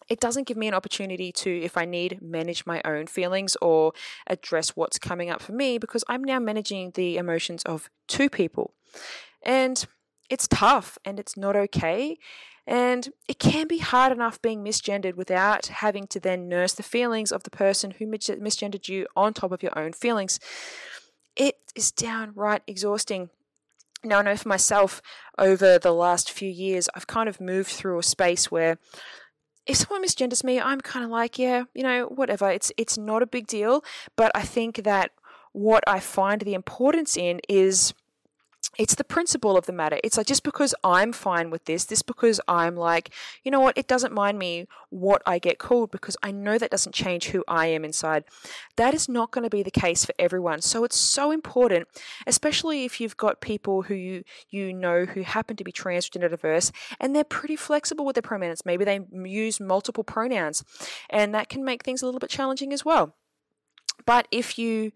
it 0.07 0.19
doesn't 0.19 0.47
give 0.47 0.55
me 0.55 0.67
an 0.67 0.73
opportunity 0.73 1.31
to, 1.31 1.49
if 1.49 1.77
I 1.77 1.85
need, 1.85 2.21
manage 2.21 2.65
my 2.65 2.81
own 2.85 3.07
feelings 3.07 3.57
or 3.61 3.91
address 4.27 4.69
what's 4.69 4.99
coming 4.99 5.29
up 5.29 5.41
for 5.41 5.51
me 5.51 5.77
because 5.77 6.03
I'm 6.07 6.23
now 6.23 6.39
managing 6.39 6.91
the 6.91 7.17
emotions 7.17 7.63
of 7.63 7.89
two 8.07 8.29
people. 8.29 8.73
And 9.41 9.85
it's 10.29 10.47
tough 10.47 10.97
and 11.03 11.19
it's 11.19 11.35
not 11.35 11.55
okay. 11.55 12.17
And 12.67 13.09
it 13.27 13.37
can 13.37 13.67
be 13.67 13.77
hard 13.77 14.11
enough 14.11 14.41
being 14.41 14.63
misgendered 14.63 15.15
without 15.15 15.67
having 15.67 16.07
to 16.07 16.19
then 16.19 16.47
nurse 16.47 16.73
the 16.73 16.83
feelings 16.83 17.31
of 17.31 17.43
the 17.43 17.51
person 17.51 17.91
who 17.91 18.07
misgendered 18.07 18.87
you 18.87 19.05
on 19.15 19.33
top 19.33 19.51
of 19.51 19.61
your 19.61 19.77
own 19.77 19.93
feelings. 19.93 20.39
It 21.35 21.57
is 21.75 21.91
downright 21.91 22.63
exhausting. 22.65 23.29
Now, 24.03 24.19
I 24.19 24.21
know 24.23 24.37
for 24.37 24.47
myself, 24.47 25.01
over 25.37 25.77
the 25.77 25.93
last 25.93 26.31
few 26.31 26.49
years, 26.49 26.89
I've 26.95 27.07
kind 27.07 27.27
of 27.27 27.41
moved 27.41 27.69
through 27.69 27.99
a 27.99 28.03
space 28.03 28.51
where 28.51 28.77
if 29.65 29.77
someone 29.77 30.03
misgenders 30.03 30.43
me, 30.43 30.59
I'm 30.59 30.81
kind 30.81 31.03
of 31.03 31.11
like, 31.11 31.39
yeah, 31.39 31.63
you 31.73 31.83
know, 31.83 32.05
whatever. 32.05 32.49
It's 32.49 32.71
it's 32.77 32.97
not 32.97 33.23
a 33.23 33.27
big 33.27 33.47
deal. 33.47 33.83
But 34.15 34.31
I 34.35 34.41
think 34.41 34.83
that 34.83 35.11
what 35.53 35.83
I 35.87 35.99
find 35.99 36.41
the 36.41 36.53
importance 36.53 37.17
in 37.17 37.41
is 37.49 37.93
it's 38.77 38.95
the 38.95 39.03
principle 39.03 39.57
of 39.57 39.65
the 39.65 39.73
matter. 39.73 39.99
It's 40.03 40.17
like 40.17 40.27
just 40.27 40.43
because 40.43 40.73
I'm 40.83 41.11
fine 41.13 41.49
with 41.49 41.65
this, 41.65 41.85
this 41.85 42.01
because 42.01 42.41
I'm 42.47 42.75
like, 42.75 43.11
you 43.43 43.51
know 43.51 43.59
what, 43.59 43.77
it 43.77 43.87
doesn't 43.87 44.13
mind 44.13 44.37
me 44.37 44.67
what 44.89 45.21
I 45.25 45.39
get 45.39 45.59
called 45.59 45.91
because 45.91 46.17
I 46.21 46.31
know 46.31 46.57
that 46.57 46.71
doesn't 46.71 46.93
change 46.93 47.27
who 47.27 47.43
I 47.47 47.67
am 47.67 47.85
inside. 47.85 48.25
That 48.75 48.93
is 48.93 49.07
not 49.07 49.31
going 49.31 49.43
to 49.43 49.49
be 49.49 49.63
the 49.63 49.71
case 49.71 50.05
for 50.05 50.13
everyone. 50.19 50.61
So 50.61 50.83
it's 50.83 50.97
so 50.97 51.31
important, 51.31 51.87
especially 52.27 52.85
if 52.85 52.99
you've 52.99 53.17
got 53.17 53.41
people 53.41 53.83
who 53.83 53.95
you, 53.95 54.23
you 54.49 54.73
know 54.73 55.05
who 55.05 55.21
happen 55.21 55.55
to 55.57 55.63
be 55.63 55.71
transgender 55.71 56.29
diverse 56.29 56.71
and 56.99 57.15
they're 57.15 57.23
pretty 57.23 57.55
flexible 57.55 58.05
with 58.05 58.15
their 58.15 58.21
pronouns. 58.21 58.65
Maybe 58.65 58.85
they 58.85 58.99
use 59.11 59.59
multiple 59.59 60.03
pronouns 60.03 60.63
and 61.09 61.33
that 61.33 61.49
can 61.49 61.63
make 61.63 61.83
things 61.83 62.01
a 62.01 62.05
little 62.05 62.19
bit 62.19 62.29
challenging 62.29 62.73
as 62.73 62.83
well. 62.83 63.15
But 64.05 64.27
if 64.31 64.59
you 64.59 64.91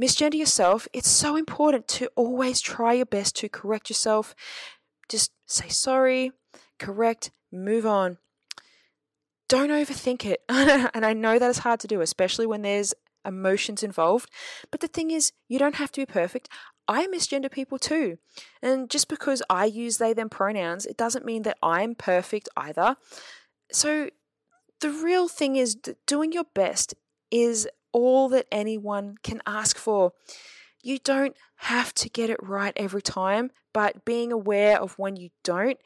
misgender 0.00 0.34
yourself, 0.34 0.88
it's 0.92 1.08
so 1.08 1.36
important 1.36 1.88
to 1.88 2.08
always 2.14 2.60
try 2.60 2.94
your 2.94 3.06
best 3.06 3.36
to 3.36 3.48
correct 3.48 3.90
yourself. 3.90 4.34
Just 5.08 5.32
say 5.46 5.68
sorry, 5.68 6.32
correct, 6.78 7.30
move 7.50 7.86
on. 7.86 8.18
Don't 9.48 9.70
overthink 9.70 10.24
it. 10.24 10.42
and 10.48 11.04
I 11.06 11.14
know 11.14 11.38
that 11.38 11.50
is 11.50 11.58
hard 11.58 11.80
to 11.80 11.86
do, 11.86 12.00
especially 12.00 12.46
when 12.46 12.62
there's 12.62 12.94
emotions 13.24 13.82
involved. 13.82 14.30
But 14.70 14.80
the 14.80 14.88
thing 14.88 15.10
is, 15.10 15.32
you 15.48 15.58
don't 15.58 15.76
have 15.76 15.90
to 15.92 16.00
be 16.00 16.06
perfect. 16.06 16.48
I 16.86 17.06
misgender 17.06 17.50
people 17.50 17.78
too. 17.78 18.18
And 18.62 18.88
just 18.88 19.08
because 19.08 19.42
I 19.50 19.66
use 19.66 19.98
they 19.98 20.14
them 20.14 20.30
pronouns, 20.30 20.86
it 20.86 20.96
doesn't 20.96 21.24
mean 21.24 21.42
that 21.42 21.58
I'm 21.62 21.94
perfect 21.94 22.48
either. 22.56 22.96
So 23.70 24.08
the 24.80 24.90
real 24.90 25.28
thing 25.28 25.56
is 25.56 25.76
doing 26.06 26.32
your 26.32 26.46
best 26.54 26.94
is 27.30 27.68
all 27.92 28.28
that 28.30 28.46
anyone 28.50 29.16
can 29.22 29.40
ask 29.46 29.76
for. 29.76 30.12
You 30.82 30.98
don't 30.98 31.36
have 31.56 31.92
to 31.94 32.08
get 32.08 32.30
it 32.30 32.42
right 32.42 32.72
every 32.76 33.02
time, 33.02 33.50
but 33.72 34.04
being 34.04 34.32
aware 34.32 34.80
of 34.80 34.98
when 34.98 35.16
you 35.16 35.30
don't 35.42 35.78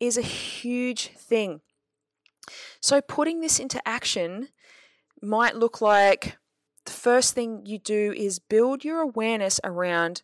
is 0.00 0.16
a 0.16 0.22
huge 0.22 1.08
thing. 1.08 1.60
So, 2.80 3.00
putting 3.00 3.40
this 3.40 3.60
into 3.60 3.86
action 3.86 4.48
might 5.22 5.54
look 5.54 5.80
like 5.80 6.38
the 6.84 6.92
first 6.92 7.34
thing 7.34 7.64
you 7.64 7.78
do 7.78 8.12
is 8.16 8.38
build 8.38 8.84
your 8.84 9.00
awareness 9.00 9.60
around 9.62 10.22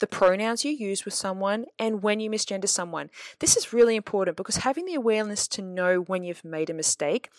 the 0.00 0.06
pronouns 0.06 0.64
you 0.64 0.72
use 0.72 1.04
with 1.04 1.14
someone, 1.14 1.66
and 1.78 2.02
when 2.02 2.20
you 2.20 2.30
misgender 2.30 2.68
someone. 2.68 3.10
This 3.38 3.56
is 3.56 3.72
really 3.72 3.96
important 3.96 4.36
because 4.36 4.58
having 4.58 4.86
the 4.86 4.94
awareness 4.94 5.46
to 5.48 5.62
know 5.62 6.00
when 6.00 6.24
you've 6.24 6.44
made 6.44 6.70
a 6.70 6.74
mistake 6.74 7.30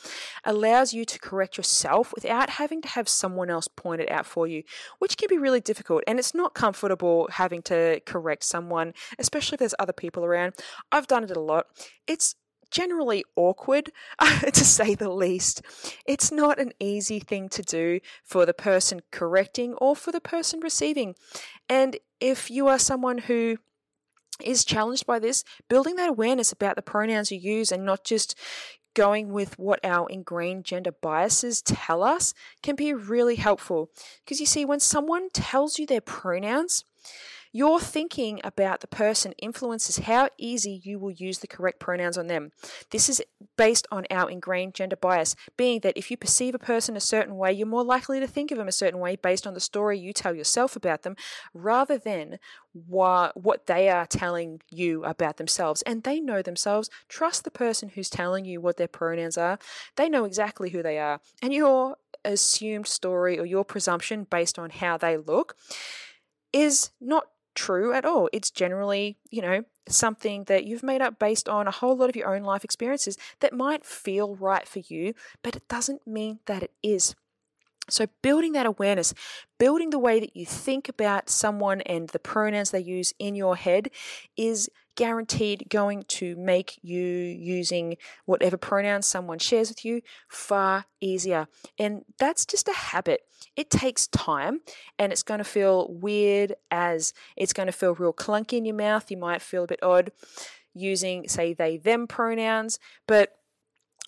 allows 0.44 0.94
you 0.94 1.06
to 1.06 1.20
correct 1.20 1.58
yourself 1.58 2.14
without 2.14 2.52
having 2.52 2.82
to 2.82 2.88
have 2.90 3.10
someone 3.10 3.50
else 3.50 3.68
point 3.68 4.02
it 4.02 4.12
out 4.12 4.26
for 4.26 4.48
you, 4.48 4.64
which 5.00 5.18
can 5.18 5.28
be 5.30 5.38
really 5.38 5.62
difficult. 5.62 6.04
And 6.08 6.20
it's 6.20 6.34
not 6.34 6.54
comfortable 6.54 7.28
having 7.32 7.62
to 7.64 8.00
correct 8.06 8.44
someone, 8.44 8.94
especially 9.20 9.56
if 9.56 9.60
there's 9.60 9.76
other 9.80 9.94
people 9.94 10.24
around. 10.24 10.54
I've 10.92 11.08
done 11.08 11.24
it 11.24 11.36
a 11.36 11.40
lot. 11.40 11.68
It's 12.08 12.36
generally 12.76 13.24
awkward, 13.38 13.90
to 14.54 14.66
say 14.66 14.96
the 14.96 15.10
least. 15.10 15.62
It's 16.06 16.30
not 16.30 16.60
an 16.60 16.74
easy 16.78 17.20
thing 17.20 17.48
to 17.50 17.62
do 17.62 18.02
for 18.24 18.46
the 18.46 18.54
person 18.54 19.00
correcting 19.12 19.76
or 19.76 19.96
for 19.96 20.12
the 20.12 20.20
person 20.20 20.60
receiving. 20.60 21.16
And 21.70 21.98
if 22.20 22.52
you 22.52 22.68
are 22.68 22.78
someone 22.78 23.20
who 23.20 23.58
is 24.44 24.66
challenged 24.66 25.06
by 25.06 25.20
this, 25.20 25.46
building 25.70 25.96
that 25.96 26.10
awareness 26.10 26.52
about 26.52 26.76
the 26.76 26.82
pronouns 26.82 27.32
you 27.32 27.40
use 27.40 27.72
and 27.72 27.86
not 27.86 28.04
just 28.04 28.38
going 28.94 29.30
with 29.30 29.58
what 29.58 29.80
our 29.86 30.10
ingrained 30.10 30.66
gender 30.66 30.92
biases 30.92 31.62
tell 31.62 32.04
us 32.04 32.34
can 32.62 32.76
be 32.76 32.94
really 32.94 33.36
helpful. 33.36 33.90
Because 34.24 34.42
you 34.42 34.46
see, 34.46 34.66
when 34.66 34.82
someone 34.82 35.30
tells 35.30 35.80
you 35.80 35.86
their 35.86 36.02
pronouns, 36.02 36.84
your 37.56 37.80
thinking 37.80 38.42
about 38.44 38.82
the 38.82 38.88
person 38.88 39.32
influences 39.38 40.00
how 40.00 40.28
easy 40.38 40.82
you 40.84 41.00
will 41.00 41.12
use 41.12 41.40
the 41.40 41.48
correct 41.48 41.80
pronouns 41.80 42.18
on 42.18 42.28
them. 42.28 42.52
This 42.92 43.08
is 43.08 43.24
based 43.58 43.88
on 43.90 44.06
our 44.12 44.30
ingrained 44.30 44.74
gender 44.74 44.98
bias, 44.98 45.38
being 45.56 45.80
that 45.80 45.98
if 45.98 46.12
you 46.12 46.18
perceive 46.18 46.54
a 46.54 46.60
person 46.60 46.98
a 46.98 47.00
certain 47.00 47.38
way, 47.38 47.54
you're 47.54 47.66
more 47.66 47.86
likely 47.86 48.20
to 48.20 48.28
think 48.28 48.52
of 48.52 48.58
them 48.58 48.68
a 48.68 48.74
certain 48.74 49.00
way 49.00 49.16
based 49.16 49.48
on 49.48 49.54
the 49.54 49.62
story 49.62 49.98
you 49.98 50.12
tell 50.12 50.36
yourself 50.36 50.76
about 50.76 51.04
them 51.04 51.16
rather 51.54 51.98
than 51.98 52.40
what, 52.74 53.34
they 53.68 53.88
are 53.88 54.06
telling 54.06 54.60
you 54.70 55.06
about 55.06 55.38
themselves. 55.38 55.82
And 55.84 56.04
they 56.04 56.20
know 56.20 56.42
themselves. 56.42 56.90
Trust 57.08 57.46
the 57.46 57.52
person 57.52 57.88
who's 57.88 58.10
telling 58.10 58.44
you 58.44 58.60
what 58.60 58.76
their 58.76 58.90
pronouns 58.90 59.38
are. 59.38 59.60
They 59.96 60.10
know 60.10 60.26
exactly 60.26 60.72
who 60.72 60.84
they 60.84 61.00
are. 61.00 61.22
And 61.42 61.54
your 61.54 61.96
assumed 62.26 62.88
story 62.88 63.40
or 63.40 63.46
your 63.46 63.64
presumption 63.64 64.28
based 64.30 64.60
on 64.60 64.72
how 64.72 64.98
they 64.98 65.16
look 65.16 65.56
is 66.52 66.90
not 67.00 67.28
true 67.56 67.94
at 67.94 68.06
all. 68.06 68.30
It's 68.32 68.52
generally, 68.52 69.18
you 69.30 69.42
know, 69.42 69.64
something 69.88 70.44
that 70.46 70.66
you've 70.66 70.84
made 70.84 71.02
up 71.02 71.20
based 71.20 71.48
on 71.50 71.68
a 71.68 71.72
whole 71.72 71.96
lot 71.96 72.10
of 72.10 72.16
your 72.16 72.36
own 72.36 72.44
life 72.44 72.64
experiences 72.64 73.18
that 73.40 73.54
might 73.54 73.86
feel 73.86 74.36
right 74.36 74.68
for 74.68 74.80
you, 74.80 75.14
but 75.42 75.56
it 75.56 75.68
doesn't 75.68 76.06
mean 76.06 76.40
that 76.46 76.64
it 76.64 76.72
is. 76.84 77.16
So, 77.90 78.08
building 78.22 78.54
that 78.54 78.66
awareness, 78.66 79.14
building 79.60 79.90
the 79.92 80.00
way 80.00 80.20
that 80.20 80.36
you 80.36 80.46
think 80.46 80.90
about 80.90 81.30
someone 81.30 81.82
and 81.82 82.10
the 82.10 82.20
pronouns 82.20 82.72
they 82.72 82.80
use 82.80 83.14
in 83.20 83.36
your 83.36 83.56
head 83.56 83.90
is 84.36 84.70
guaranteed 84.96 85.66
going 85.70 86.04
to 86.04 86.36
make 86.38 86.80
you 86.82 87.04
using 87.04 87.98
whatever 88.26 88.58
pronouns 88.58 89.06
someone 89.06 89.38
shares 89.38 89.70
with 89.70 89.84
you 89.86 90.02
far 90.30 90.86
easier. 91.02 91.48
And 91.78 92.04
that's 92.18 92.46
just 92.46 92.68
a 92.68 92.74
habit. 92.74 93.22
It 93.56 93.70
takes 93.70 94.08
time 94.08 94.62
and 94.98 95.12
it's 95.12 95.24
going 95.24 95.40
to 95.40 95.44
feel 95.44 95.92
weird 95.92 96.56
as 96.72 97.14
it's 97.36 97.54
going 97.54 97.68
to 97.68 97.74
feel 97.74 97.94
real 97.94 98.14
clunky 98.14 98.54
in 98.54 98.66
your 98.66 98.76
mouth. 98.76 99.12
You 99.12 99.18
might 99.18 99.42
feel 99.42 99.66
a 99.66 99.68
bit 99.68 99.84
odd 99.84 100.12
using, 100.74 101.28
say, 101.28 101.54
they, 101.54 101.78
them 101.78 102.08
pronouns, 102.08 102.80
but 103.08 103.34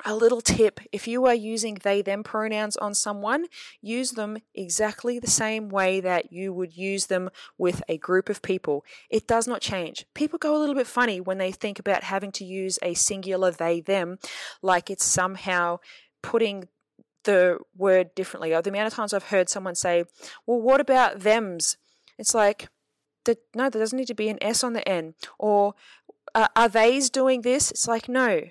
a 0.05 0.15
little 0.15 0.41
tip 0.41 0.79
if 0.91 1.07
you 1.07 1.25
are 1.25 1.33
using 1.33 1.75
they 1.83 2.01
them 2.01 2.23
pronouns 2.23 2.77
on 2.77 2.93
someone, 2.93 3.45
use 3.81 4.11
them 4.11 4.37
exactly 4.53 5.17
the 5.17 5.29
same 5.29 5.69
way 5.69 5.99
that 5.99 6.31
you 6.31 6.53
would 6.53 6.77
use 6.77 7.07
them 7.07 7.29
with 7.57 7.81
a 7.89 7.97
group 7.97 8.29
of 8.29 8.41
people. 8.41 8.85
It 9.09 9.27
does 9.27 9.47
not 9.47 9.61
change. 9.61 10.05
People 10.13 10.37
go 10.37 10.55
a 10.55 10.59
little 10.59 10.75
bit 10.75 10.87
funny 10.87 11.19
when 11.19 11.39
they 11.39 11.51
think 11.51 11.79
about 11.79 12.03
having 12.03 12.31
to 12.33 12.45
use 12.45 12.77
a 12.81 12.93
singular 12.93 13.51
they 13.51 13.81
them, 13.81 14.19
like 14.61 14.89
it's 14.89 15.05
somehow 15.05 15.79
putting 16.21 16.67
the 17.23 17.57
word 17.75 18.13
differently. 18.15 18.53
Or 18.53 18.61
the 18.61 18.69
amount 18.69 18.87
of 18.87 18.93
times 18.93 19.13
I've 19.13 19.23
heard 19.23 19.49
someone 19.49 19.75
say, 19.75 20.05
Well, 20.45 20.61
what 20.61 20.79
about 20.79 21.21
thems? 21.21 21.77
It's 22.17 22.33
like, 22.33 22.69
no, 23.27 23.69
there 23.69 23.81
doesn't 23.81 23.97
need 23.97 24.07
to 24.07 24.15
be 24.15 24.29
an 24.29 24.41
S 24.41 24.63
on 24.63 24.73
the 24.73 24.87
N. 24.87 25.13
Or 25.37 25.73
are 26.33 26.69
they's 26.69 27.09
doing 27.09 27.41
this? 27.41 27.71
It's 27.71 27.87
like, 27.87 28.07
no. 28.07 28.41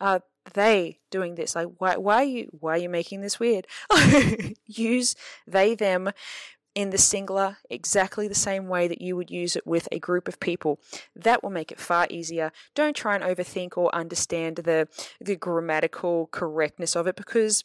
Uh, 0.00 0.20
they 0.54 1.00
doing 1.10 1.34
this? 1.34 1.54
Like 1.54 1.68
why 1.78 1.96
why 1.96 2.16
are 2.16 2.24
you 2.24 2.48
why 2.58 2.72
are 2.72 2.78
you 2.78 2.88
making 2.88 3.20
this 3.20 3.40
weird? 3.40 3.66
Use 4.66 5.14
they 5.46 5.74
them 5.74 6.10
in 6.74 6.90
the 6.90 6.98
singular 6.98 7.56
exactly 7.70 8.28
the 8.28 8.34
same 8.34 8.68
way 8.68 8.86
that 8.86 9.00
you 9.00 9.16
would 9.16 9.30
use 9.30 9.56
it 9.56 9.66
with 9.66 9.88
a 9.90 9.98
group 9.98 10.28
of 10.28 10.38
people. 10.38 10.78
That 11.16 11.42
will 11.42 11.50
make 11.50 11.72
it 11.72 11.80
far 11.80 12.06
easier. 12.10 12.52
Don't 12.74 12.94
try 12.94 13.16
and 13.16 13.24
overthink 13.24 13.76
or 13.76 13.94
understand 13.94 14.58
the 14.58 14.88
the 15.20 15.36
grammatical 15.36 16.28
correctness 16.28 16.94
of 16.94 17.06
it 17.06 17.16
because 17.16 17.64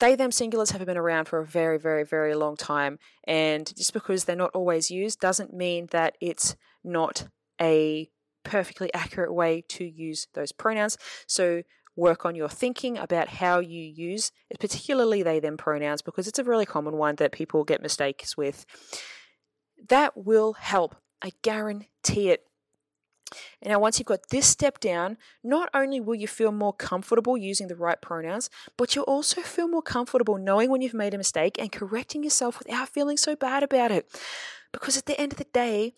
they 0.00 0.14
them 0.14 0.30
singulars 0.30 0.72
have 0.72 0.84
been 0.84 0.96
around 0.96 1.26
for 1.26 1.38
a 1.38 1.46
very 1.46 1.78
very 1.78 2.04
very 2.04 2.34
long 2.34 2.56
time 2.56 2.98
and 3.24 3.74
just 3.76 3.92
because 3.92 4.24
they're 4.24 4.36
not 4.36 4.54
always 4.54 4.90
used 4.90 5.20
doesn't 5.20 5.54
mean 5.54 5.86
that 5.90 6.16
it's 6.20 6.56
not 6.84 7.28
a 7.60 8.10
perfectly 8.46 8.92
accurate 8.94 9.34
way 9.34 9.62
to 9.68 9.84
use 9.84 10.28
those 10.34 10.52
pronouns. 10.52 10.96
So 11.26 11.62
work 11.96 12.24
on 12.24 12.34
your 12.34 12.48
thinking 12.48 12.96
about 12.96 13.28
how 13.28 13.58
you 13.58 13.82
use, 13.82 14.30
particularly 14.60 15.22
they 15.22 15.40
them 15.40 15.56
pronouns, 15.56 16.02
because 16.02 16.28
it's 16.28 16.38
a 16.38 16.44
really 16.44 16.66
common 16.66 16.96
one 16.96 17.16
that 17.16 17.32
people 17.32 17.64
get 17.64 17.82
mistakes 17.82 18.36
with. 18.36 18.64
That 19.88 20.16
will 20.16 20.52
help. 20.54 20.96
I 21.22 21.32
guarantee 21.42 22.30
it. 22.30 22.44
And 23.60 23.72
now, 23.72 23.80
once 23.80 23.98
you've 23.98 24.06
got 24.06 24.28
this 24.30 24.46
step 24.46 24.78
down, 24.78 25.16
not 25.42 25.68
only 25.74 26.00
will 26.00 26.14
you 26.14 26.28
feel 26.28 26.52
more 26.52 26.72
comfortable 26.72 27.36
using 27.36 27.66
the 27.66 27.74
right 27.74 28.00
pronouns, 28.00 28.48
but 28.76 28.94
you'll 28.94 29.04
also 29.04 29.40
feel 29.40 29.66
more 29.66 29.82
comfortable 29.82 30.38
knowing 30.38 30.70
when 30.70 30.80
you've 30.80 30.94
made 30.94 31.14
a 31.14 31.18
mistake 31.18 31.58
and 31.58 31.72
correcting 31.72 32.22
yourself 32.22 32.60
without 32.60 32.88
feeling 32.88 33.16
so 33.16 33.34
bad 33.34 33.64
about 33.64 33.90
it. 33.90 34.06
Because 34.72 34.96
at 34.96 35.06
the 35.06 35.20
end 35.20 35.32
of 35.32 35.38
the 35.38 35.46
day, 35.52 35.94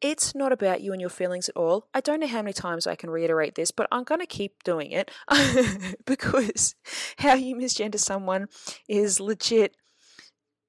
it's 0.00 0.34
not 0.34 0.52
about 0.52 0.80
you 0.82 0.92
and 0.92 1.00
your 1.00 1.10
feelings 1.10 1.48
at 1.48 1.56
all. 1.56 1.88
I 1.94 2.00
don't 2.00 2.20
know 2.20 2.26
how 2.26 2.42
many 2.42 2.52
times 2.52 2.86
I 2.86 2.94
can 2.94 3.10
reiterate 3.10 3.54
this, 3.54 3.70
but 3.70 3.86
I'm 3.90 4.04
going 4.04 4.20
to 4.20 4.26
keep 4.26 4.62
doing 4.62 4.90
it 4.90 5.10
because 6.06 6.74
how 7.18 7.34
you 7.34 7.56
misgender 7.56 7.98
someone 7.98 8.48
is 8.88 9.20
legit 9.20 9.76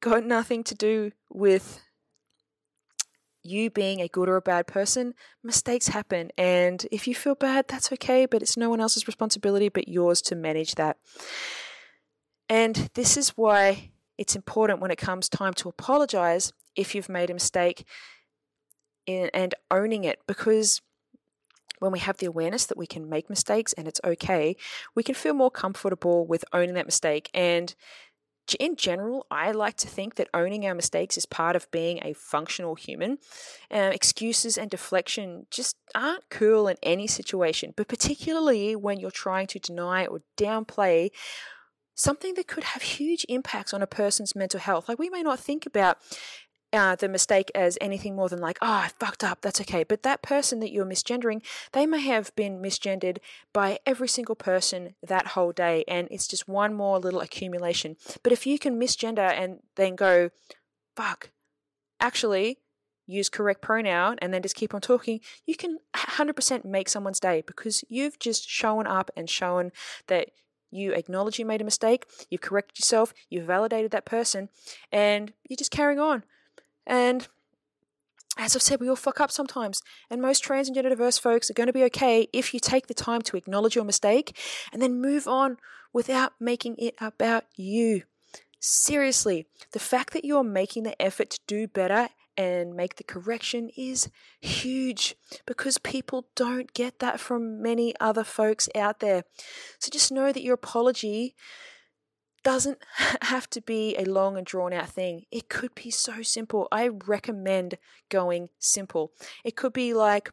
got 0.01 0.25
nothing 0.25 0.63
to 0.63 0.75
do 0.75 1.11
with 1.29 1.81
you 3.43 3.69
being 3.69 4.01
a 4.01 4.07
good 4.07 4.27
or 4.27 4.37
a 4.37 4.41
bad 4.41 4.67
person. 4.67 5.13
Mistakes 5.43 5.89
happen, 5.89 6.31
and 6.37 6.85
if 6.91 7.07
you 7.07 7.15
feel 7.15 7.35
bad, 7.35 7.67
that's 7.67 7.91
okay, 7.91 8.25
but 8.25 8.41
it's 8.41 8.57
no 8.57 8.69
one 8.69 8.81
else's 8.81 9.07
responsibility 9.07 9.69
but 9.69 9.87
yours 9.87 10.21
to 10.23 10.35
manage 10.35 10.75
that. 10.75 10.97
And 12.49 12.89
this 12.93 13.17
is 13.17 13.29
why 13.29 13.91
it's 14.17 14.35
important 14.35 14.79
when 14.79 14.91
it 14.91 14.97
comes 14.97 15.29
time 15.29 15.53
to 15.55 15.69
apologize 15.69 16.53
if 16.75 16.95
you've 16.95 17.09
made 17.09 17.29
a 17.29 17.33
mistake 17.33 17.85
and 19.07 19.55
owning 19.71 20.03
it 20.03 20.19
because 20.27 20.81
when 21.79 21.91
we 21.91 21.99
have 21.99 22.17
the 22.17 22.25
awareness 22.25 22.65
that 22.65 22.77
we 22.77 22.87
can 22.87 23.09
make 23.09 23.29
mistakes 23.29 23.73
and 23.73 23.87
it's 23.87 24.01
okay, 24.03 24.55
we 24.95 25.03
can 25.03 25.15
feel 25.15 25.33
more 25.33 25.51
comfortable 25.51 26.25
with 26.25 26.45
owning 26.53 26.75
that 26.75 26.85
mistake. 26.85 27.29
And 27.33 27.75
in 28.59 28.75
general, 28.75 29.25
I 29.31 29.51
like 29.51 29.75
to 29.77 29.87
think 29.87 30.15
that 30.15 30.29
owning 30.33 30.65
our 30.65 30.75
mistakes 30.75 31.17
is 31.17 31.25
part 31.25 31.55
of 31.55 31.69
being 31.71 31.99
a 32.03 32.13
functional 32.13 32.75
human. 32.75 33.17
Uh, 33.71 33.91
excuses 33.93 34.57
and 34.57 34.69
deflection 34.69 35.47
just 35.49 35.75
aren't 35.95 36.29
cool 36.29 36.67
in 36.67 36.77
any 36.83 37.07
situation, 37.07 37.73
but 37.75 37.87
particularly 37.87 38.75
when 38.75 38.99
you're 38.99 39.11
trying 39.11 39.47
to 39.47 39.59
deny 39.59 40.05
or 40.05 40.21
downplay 40.37 41.09
something 41.95 42.33
that 42.35 42.47
could 42.47 42.65
have 42.65 42.81
huge 42.81 43.25
impacts 43.29 43.73
on 43.73 43.81
a 43.81 43.87
person's 43.87 44.35
mental 44.35 44.59
health. 44.59 44.87
Like 44.87 44.99
we 44.99 45.09
may 45.09 45.23
not 45.23 45.39
think 45.39 45.65
about 45.65 45.97
uh, 46.75 46.95
the 46.95 47.07
mistake 47.07 47.51
as 47.55 47.77
anything 47.79 48.15
more 48.15 48.29
than 48.29 48.39
like, 48.39 48.57
oh, 48.61 48.67
I 48.67 48.91
fucked 48.99 49.23
up, 49.23 49.41
that's 49.41 49.61
okay. 49.61 49.83
But 49.83 50.03
that 50.03 50.21
person 50.21 50.59
that 50.59 50.71
you're 50.71 50.85
misgendering, 50.85 51.41
they 51.71 51.85
may 51.85 52.01
have 52.01 52.35
been 52.35 52.61
misgendered 52.61 53.17
by 53.53 53.79
every 53.85 54.07
single 54.07 54.35
person 54.35 54.95
that 55.01 55.27
whole 55.27 55.51
day, 55.51 55.83
and 55.87 56.07
it's 56.11 56.27
just 56.27 56.47
one 56.47 56.73
more 56.73 56.99
little 56.99 57.21
accumulation. 57.21 57.95
But 58.23 58.33
if 58.33 58.45
you 58.45 58.59
can 58.59 58.79
misgender 58.79 59.31
and 59.31 59.59
then 59.75 59.95
go, 59.95 60.29
fuck, 60.95 61.31
actually, 61.99 62.59
use 63.07 63.29
correct 63.29 63.61
pronoun 63.61 64.17
and 64.21 64.33
then 64.33 64.41
just 64.41 64.55
keep 64.55 64.73
on 64.73 64.81
talking, 64.81 65.19
you 65.45 65.55
can 65.55 65.79
100% 65.95 66.65
make 66.65 66.89
someone's 66.89 67.19
day 67.19 67.43
because 67.45 67.83
you've 67.87 68.19
just 68.19 68.49
shown 68.49 68.87
up 68.87 69.11
and 69.15 69.29
shown 69.29 69.71
that 70.07 70.29
you 70.71 70.91
acknowledge 70.93 71.39
you 71.39 71.45
made 71.45 71.61
a 71.61 71.65
mistake, 71.65 72.05
you've 72.29 72.41
corrected 72.41 72.79
yourself, 72.79 73.13
you've 73.29 73.45
validated 73.45 73.91
that 73.91 74.05
person, 74.05 74.49
and 74.91 75.33
you're 75.47 75.57
just 75.57 75.71
carrying 75.71 75.99
on. 75.99 76.23
And 76.85 77.27
as 78.37 78.55
I've 78.55 78.61
said, 78.61 78.79
we 78.79 78.89
all 78.89 78.95
fuck 78.95 79.21
up 79.21 79.31
sometimes. 79.31 79.81
And 80.09 80.21
most 80.21 80.43
trans 80.43 80.67
and 80.67 80.75
gender 80.75 80.89
diverse 80.89 81.17
folks 81.17 81.49
are 81.49 81.53
going 81.53 81.67
to 81.67 81.73
be 81.73 81.83
okay 81.85 82.27
if 82.33 82.53
you 82.53 82.59
take 82.59 82.87
the 82.87 82.93
time 82.93 83.21
to 83.23 83.37
acknowledge 83.37 83.75
your 83.75 83.85
mistake 83.85 84.37
and 84.73 84.81
then 84.81 85.01
move 85.01 85.27
on 85.27 85.57
without 85.93 86.33
making 86.39 86.75
it 86.77 86.95
about 86.99 87.45
you. 87.55 88.03
Seriously, 88.59 89.47
the 89.71 89.79
fact 89.79 90.11
that 90.13 90.25
you're 90.25 90.43
making 90.43 90.83
the 90.83 90.99
effort 91.01 91.29
to 91.29 91.39
do 91.47 91.67
better 91.67 92.09
and 92.37 92.75
make 92.75 92.95
the 92.95 93.03
correction 93.03 93.69
is 93.77 94.09
huge 94.41 95.15
because 95.45 95.77
people 95.77 96.27
don't 96.35 96.73
get 96.73 96.99
that 96.99 97.19
from 97.19 97.61
many 97.61 97.93
other 97.99 98.23
folks 98.23 98.67
out 98.75 98.99
there. 98.99 99.23
So 99.79 99.89
just 99.89 100.11
know 100.11 100.33
that 100.33 100.43
your 100.43 100.55
apology 100.55 101.35
doesn't 102.45 102.77
have 103.23 103.49
to 103.49 103.59
be 103.59 103.97
a 103.97 104.05
long 104.05 104.37
and 104.37 104.45
drawn 104.45 104.71
out 104.71 104.87
thing. 104.87 105.25
It 105.31 105.49
could 105.49 105.75
be 105.75 105.91
so 105.91 106.21
simple. 106.21 106.69
I 106.71 106.87
recommend 106.87 107.77
going 108.07 108.47
simple. 108.59 109.11
It 109.43 109.57
could 109.57 109.73
be 109.73 109.93
like 109.93 110.29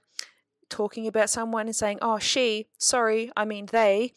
talking 0.69 1.09
about 1.09 1.31
someone 1.31 1.67
and 1.67 1.75
saying, 1.75 1.99
oh, 2.01 2.19
she, 2.19 2.69
sorry, 2.79 3.33
I 3.37 3.45
mean 3.45 3.67
they, 3.73 4.13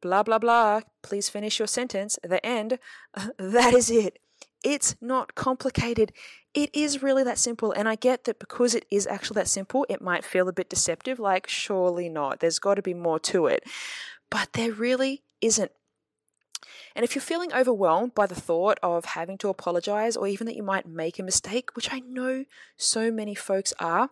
blah, 0.00 0.22
blah, 0.22 0.38
blah. 0.38 0.80
Please 1.02 1.28
finish 1.28 1.58
your 1.58 1.68
sentence. 1.68 2.18
The 2.22 2.44
end. 2.46 2.78
that 3.38 3.74
is 3.74 3.90
it. 3.90 4.18
It's 4.62 4.96
not 5.02 5.34
complicated. 5.34 6.12
It 6.54 6.70
is 6.72 7.02
really 7.02 7.24
that 7.24 7.38
simple. 7.38 7.72
And 7.72 7.88
I 7.88 7.96
get 7.96 8.24
that 8.24 8.38
because 8.38 8.74
it 8.74 8.86
is 8.90 9.06
actually 9.06 9.34
that 9.34 9.48
simple, 9.48 9.84
it 9.90 10.00
might 10.00 10.24
feel 10.24 10.48
a 10.48 10.52
bit 10.52 10.70
deceptive, 10.70 11.18
like, 11.18 11.48
surely 11.48 12.08
not. 12.08 12.40
There's 12.40 12.60
got 12.60 12.76
to 12.76 12.82
be 12.82 12.94
more 12.94 13.18
to 13.20 13.46
it. 13.46 13.64
But 14.30 14.54
there 14.54 14.72
really 14.72 15.22
isn't. 15.42 15.72
And 16.94 17.04
if 17.04 17.14
you're 17.14 17.22
feeling 17.22 17.52
overwhelmed 17.52 18.14
by 18.14 18.26
the 18.26 18.34
thought 18.34 18.78
of 18.82 19.04
having 19.04 19.38
to 19.38 19.48
apologize 19.48 20.16
or 20.16 20.26
even 20.26 20.46
that 20.46 20.56
you 20.56 20.62
might 20.62 20.86
make 20.86 21.18
a 21.18 21.22
mistake, 21.22 21.74
which 21.74 21.92
I 21.92 22.00
know 22.00 22.44
so 22.76 23.10
many 23.10 23.34
folks 23.34 23.72
are, 23.78 24.10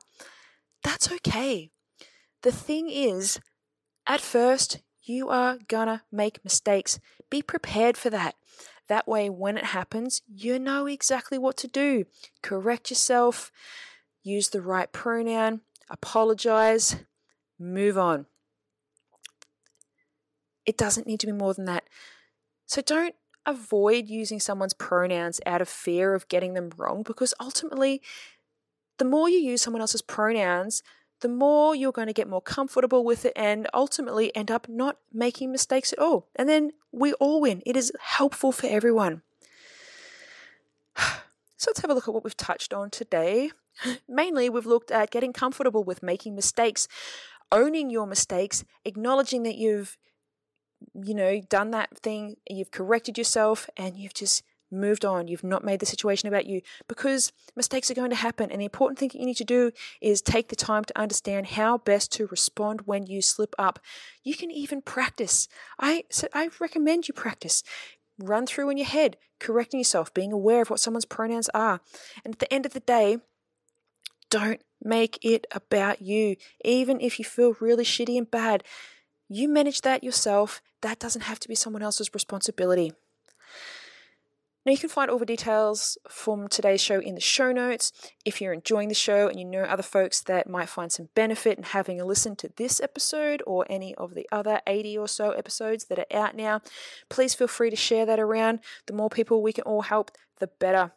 that's 0.83 1.11
okay. 1.13 1.71
The 2.43 2.53
thing 2.53 2.91
is, 2.91 3.39
at 4.07 4.21
first, 4.21 4.79
you 5.03 5.29
are 5.29 5.59
gonna 5.69 6.03
make 6.11 6.45
mistakes. 6.45 6.99
Be 7.31 7.43
prepared 7.43 7.97
for 7.97 8.11
that. 8.11 8.37
That 8.89 9.09
way, 9.09 9.31
when 9.31 9.57
it 9.57 9.67
happens, 9.67 10.23
you 10.27 10.59
know 10.59 10.87
exactly 10.87 11.39
what 11.39 11.57
to 11.59 11.69
do. 11.69 12.05
Correct 12.43 12.91
yourself, 12.91 13.53
use 14.23 14.49
the 14.49 14.61
right 14.61 14.91
pronoun, 14.93 15.61
apologize, 15.89 16.97
move 17.59 17.97
on. 17.97 18.27
It 20.67 20.77
doesn't 20.77 21.07
need 21.07 21.21
to 21.21 21.27
be 21.27 21.33
more 21.33 21.55
than 21.55 21.65
that. 21.67 21.85
So 22.73 22.81
don't 22.81 23.15
avoid 23.45 24.09
using 24.09 24.41
someone's 24.41 24.73
pronouns 24.73 25.43
out 25.45 25.61
of 25.61 25.69
fear 25.69 26.15
of 26.15 26.27
getting 26.29 26.55
them 26.55 26.71
wrong 26.79 27.03
because 27.03 27.35
ultimately, 27.39 28.01
the 28.97 29.05
more 29.05 29.29
you 29.29 29.37
use 29.37 29.61
someone 29.61 29.83
else's 29.83 30.01
pronouns, 30.01 30.83
the 31.21 31.29
more 31.29 31.75
you're 31.75 31.93
going 31.93 32.07
to 32.07 32.15
get 32.15 32.31
more 32.31 32.41
comfortable 32.41 33.05
with 33.05 33.27
it 33.27 33.35
and 33.37 33.69
ultimately 33.75 34.35
end 34.35 34.51
up 34.51 34.71
not 34.71 34.97
making 35.13 35.53
mistakes 35.53 35.93
at 35.93 35.99
all. 35.99 36.29
And 36.35 36.49
then 36.49 36.71
we 36.93 37.13
all 37.15 37.43
win. 37.43 37.63
It 37.67 37.77
is 37.77 37.93
helpful 38.01 38.53
for 38.53 38.69
everyone. 38.69 39.21
So 41.59 41.71
let's 41.71 41.81
have 41.83 41.91
a 41.91 41.95
look 41.95 42.09
at 42.09 42.15
what 42.15 42.25
we've 42.25 42.37
touched 42.37 42.73
on 42.73 42.91
today. 42.91 43.51
Mainly, 44.09 44.49
we've 44.49 44.67
looked 44.67 44.91
at 44.91 45.13
getting 45.13 45.35
comfortable 45.35 45.85
with 45.85 46.03
making 46.03 46.35
mistakes, 46.35 46.89
owning 47.53 47.89
your 47.89 48.05
mistakes, 48.05 48.65
acknowledging 48.85 49.45
that 49.45 49.55
you've 49.57 49.97
you 50.95 51.15
know, 51.15 51.41
done 51.41 51.71
that 51.73 51.97
thing, 51.99 52.37
you've 52.49 52.71
corrected 52.71 53.19
yourself, 53.19 53.69
and 53.77 53.97
you've 53.97 54.15
just 54.15 54.43
moved 54.73 55.05
on. 55.05 55.29
You've 55.29 55.45
not 55.45 55.65
made 55.65 55.81
the 55.81 55.87
situation 55.87 56.29
about 56.29 56.47
you 56.47 56.63
because 56.89 57.33
mistakes 57.55 57.91
are 57.91 57.95
going 57.95 58.11
to 58.11 58.17
happen. 58.17 58.51
And 58.51 58.61
the 58.61 58.65
important 58.65 58.99
thing 58.99 59.11
you 59.15 59.27
need 59.27 59.37
to 59.37 59.45
do 59.45 59.71
is 60.01 60.23
take 60.23 60.49
the 60.49 60.57
time 60.57 60.85
to 60.85 60.99
understand 60.99 61.49
how 61.49 61.79
best 61.79 62.11
to 62.13 62.27
respond 62.29 62.83
when 62.87 63.07
you 63.07 63.21
slip 63.21 63.55
up. 63.59 63.79
You 64.25 64.35
can 64.35 64.51
even 64.51 64.81
practice. 64.81 65.47
I 65.79 66.05
so 66.11 66.27
I 66.33 66.49
recommend 66.59 67.07
you 67.07 67.15
practice. 67.15 67.63
Run 68.19 68.47
through 68.47 68.71
in 68.71 68.77
your 68.77 68.87
head, 68.87 69.17
correcting 69.41 69.81
yourself, 69.81 70.13
being 70.15 70.33
aware 70.33 70.63
of 70.63 70.71
what 70.71 70.81
someone's 70.81 71.05
pronouns 71.05 71.49
are. 71.55 71.81
And 72.25 72.35
at 72.35 72.39
the 72.39 72.53
end 72.53 72.67
of 72.67 72.73
the 72.73 72.81
day, 72.81 73.19
don't 74.31 74.63
make 74.83 75.19
it 75.23 75.47
about 75.53 76.03
you. 76.03 76.37
Even 76.65 77.01
if 77.01 77.19
you 77.19 77.25
feel 77.25 77.57
really 77.61 77.85
shitty 77.85 78.17
and 78.17 78.31
bad, 78.31 78.65
you 79.29 79.49
manage 79.49 79.81
that 79.81 80.05
yourself. 80.05 80.63
That 80.83 80.99
doesn't 80.99 81.23
have 81.23 81.41
to 81.41 81.49
be 81.49 81.55
someone 81.55 81.83
else's 81.83 82.13
responsibility. 82.13 82.93
Now, 84.65 84.71
you 84.71 84.79
can 84.79 84.91
find 84.91 85.11
all 85.11 85.19
the 85.19 85.27
details 85.27 85.99
from 86.09 86.47
today's 86.47 86.81
show 86.81 87.01
in 87.01 87.17
the 87.17 87.21
show 87.21 87.51
notes. 87.51 87.93
If 88.25 88.41
you're 88.41 88.53
enjoying 88.53 88.89
the 88.89 88.95
show 88.95 89.27
and 89.27 89.39
you 89.39 89.45
know 89.45 89.63
other 89.63 89.83
folks 89.83 90.21
that 90.21 90.49
might 90.49 90.69
find 90.69 90.93
some 90.93 91.09
benefit 91.17 91.59
in 91.59 91.65
having 91.65 92.01
a 92.01 92.05
listen 92.05 92.37
to 92.37 92.53
this 92.57 92.81
episode 92.81 93.43
or 93.45 93.67
any 93.69 93.93
of 93.97 94.15
the 94.15 94.29
other 94.31 94.61
80 94.69 94.99
or 94.99 95.09
so 95.09 95.31
episodes 95.31 95.87
that 95.87 95.99
are 95.99 96.17
out 96.17 96.37
now, 96.37 96.61
please 97.09 97.35
feel 97.35 97.49
free 97.49 97.71
to 97.71 97.77
share 97.77 98.07
that 98.07 98.21
around. 98.21 98.61
The 98.87 98.93
more 98.93 99.11
people 99.11 99.43
we 99.43 99.53
can 99.53 99.65
all 99.65 99.83
help, 99.83 100.13
the 100.39 100.47
better. 100.47 100.93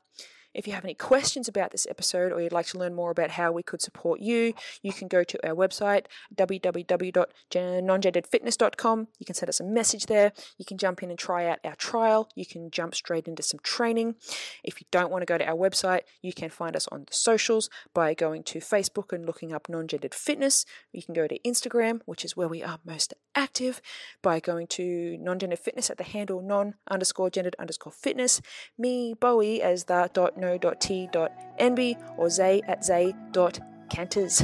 If 0.56 0.68
you 0.68 0.74
have 0.74 0.86
any 0.86 0.94
questions 0.94 1.50
about 1.50 1.72
this 1.72 1.86
episode 1.90 2.32
or 2.32 2.40
you'd 2.42 2.54
like 2.54 2.68
to 2.68 2.80
learn 2.80 2.96
more 2.96 3.12
about 3.12 3.32
how 3.32 3.52
we 3.52 3.62
could 3.62 3.82
support 3.82 4.22
you, 4.22 4.54
you 4.82 4.94
can 4.94 5.10
go 5.10 5.22
to 5.24 5.48
our 5.48 5.54
website, 5.54 6.06
www.nongenderedfitness.com. 6.34 9.08
You 9.20 9.26
can 9.26 9.36
send 9.36 9.50
us 9.50 9.60
a 9.60 9.66
message 9.66 10.06
there. 10.06 10.32
You 10.58 10.64
can 10.66 10.78
jump 10.78 11.04
in 11.04 11.10
and 11.10 11.20
try 11.20 11.48
out 11.48 11.60
our 11.66 11.76
trial. 11.76 12.30
You 12.36 12.46
can 12.46 12.72
jump 12.72 12.96
straight 12.96 13.28
into 13.28 13.44
some 13.44 13.60
training. 13.64 14.16
If 14.64 14.80
you 14.80 14.88
don't 14.92 15.12
want 15.12 15.24
to 15.24 15.26
go 15.26 15.38
to 15.38 15.46
our 15.46 15.58
website, 15.58 16.04
you 16.22 16.32
can 16.32 16.50
find 16.50 16.74
us 16.76 16.88
on 16.92 17.04
the 17.06 17.14
socials 17.14 17.70
by 17.94 18.14
going 18.14 18.44
to 18.44 18.60
Facebook 18.60 19.12
and 19.12 19.26
looking 19.26 19.52
up 19.54 19.68
non-gendered 19.68 20.16
fitness. 20.16 20.66
You 20.94 21.04
can 21.04 21.14
go 21.14 21.28
to 21.28 21.38
Instagram, 21.40 22.00
which 22.06 22.24
is 22.24 22.38
where 22.38 22.48
we 22.48 22.64
are 22.64 22.80
most 22.86 23.14
active, 23.36 23.82
by 24.22 24.40
going 24.40 24.68
to 24.68 25.18
non-gendered 25.20 25.60
fitness 25.60 25.90
at 25.90 25.98
the 25.98 26.06
handle 26.06 26.42
non 26.42 26.76
underscore 26.90 27.30
gendered 27.30 27.58
underscore 27.60 27.92
fitness. 27.92 28.42
Me, 28.78 29.14
Bowie, 29.14 29.62
as 29.62 29.84
the 29.86 30.10
dot 30.14 30.38
no.t.nb 30.46 32.18
or 32.18 32.30
zay 32.30 32.62
at 32.68 32.84
zay.canters. 32.84 34.44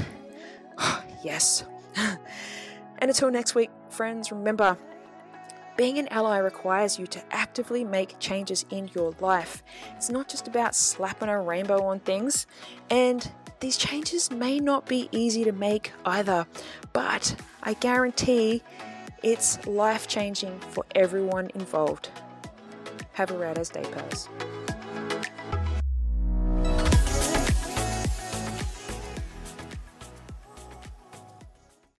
yes. 1.23 1.65
and 1.95 2.19
until 2.99 3.31
next 3.31 3.55
week, 3.55 3.69
friends, 3.89 4.31
remember 4.31 4.77
being 5.77 5.97
an 5.97 6.07
ally 6.09 6.37
requires 6.37 6.99
you 6.99 7.07
to 7.07 7.21
actively 7.31 7.83
make 7.83 8.19
changes 8.19 8.65
in 8.69 8.89
your 8.93 9.15
life. 9.19 9.63
It's 9.95 10.09
not 10.09 10.27
just 10.27 10.47
about 10.47 10.75
slapping 10.75 11.29
a 11.29 11.41
rainbow 11.41 11.83
on 11.85 11.99
things, 11.99 12.45
and 12.89 13.31
these 13.61 13.77
changes 13.77 14.29
may 14.29 14.59
not 14.59 14.85
be 14.85 15.07
easy 15.11 15.43
to 15.43 15.51
make 15.51 15.91
either, 16.05 16.45
but 16.93 17.35
I 17.63 17.73
guarantee 17.73 18.63
it's 19.23 19.65
life 19.65 20.07
changing 20.07 20.59
for 20.59 20.85
everyone 20.95 21.51
involved. 21.55 22.09
Have 23.13 23.31
a 23.31 23.37
rad 23.37 23.57
as 23.57 23.69
day, 23.69 23.83
pals. 23.91 24.29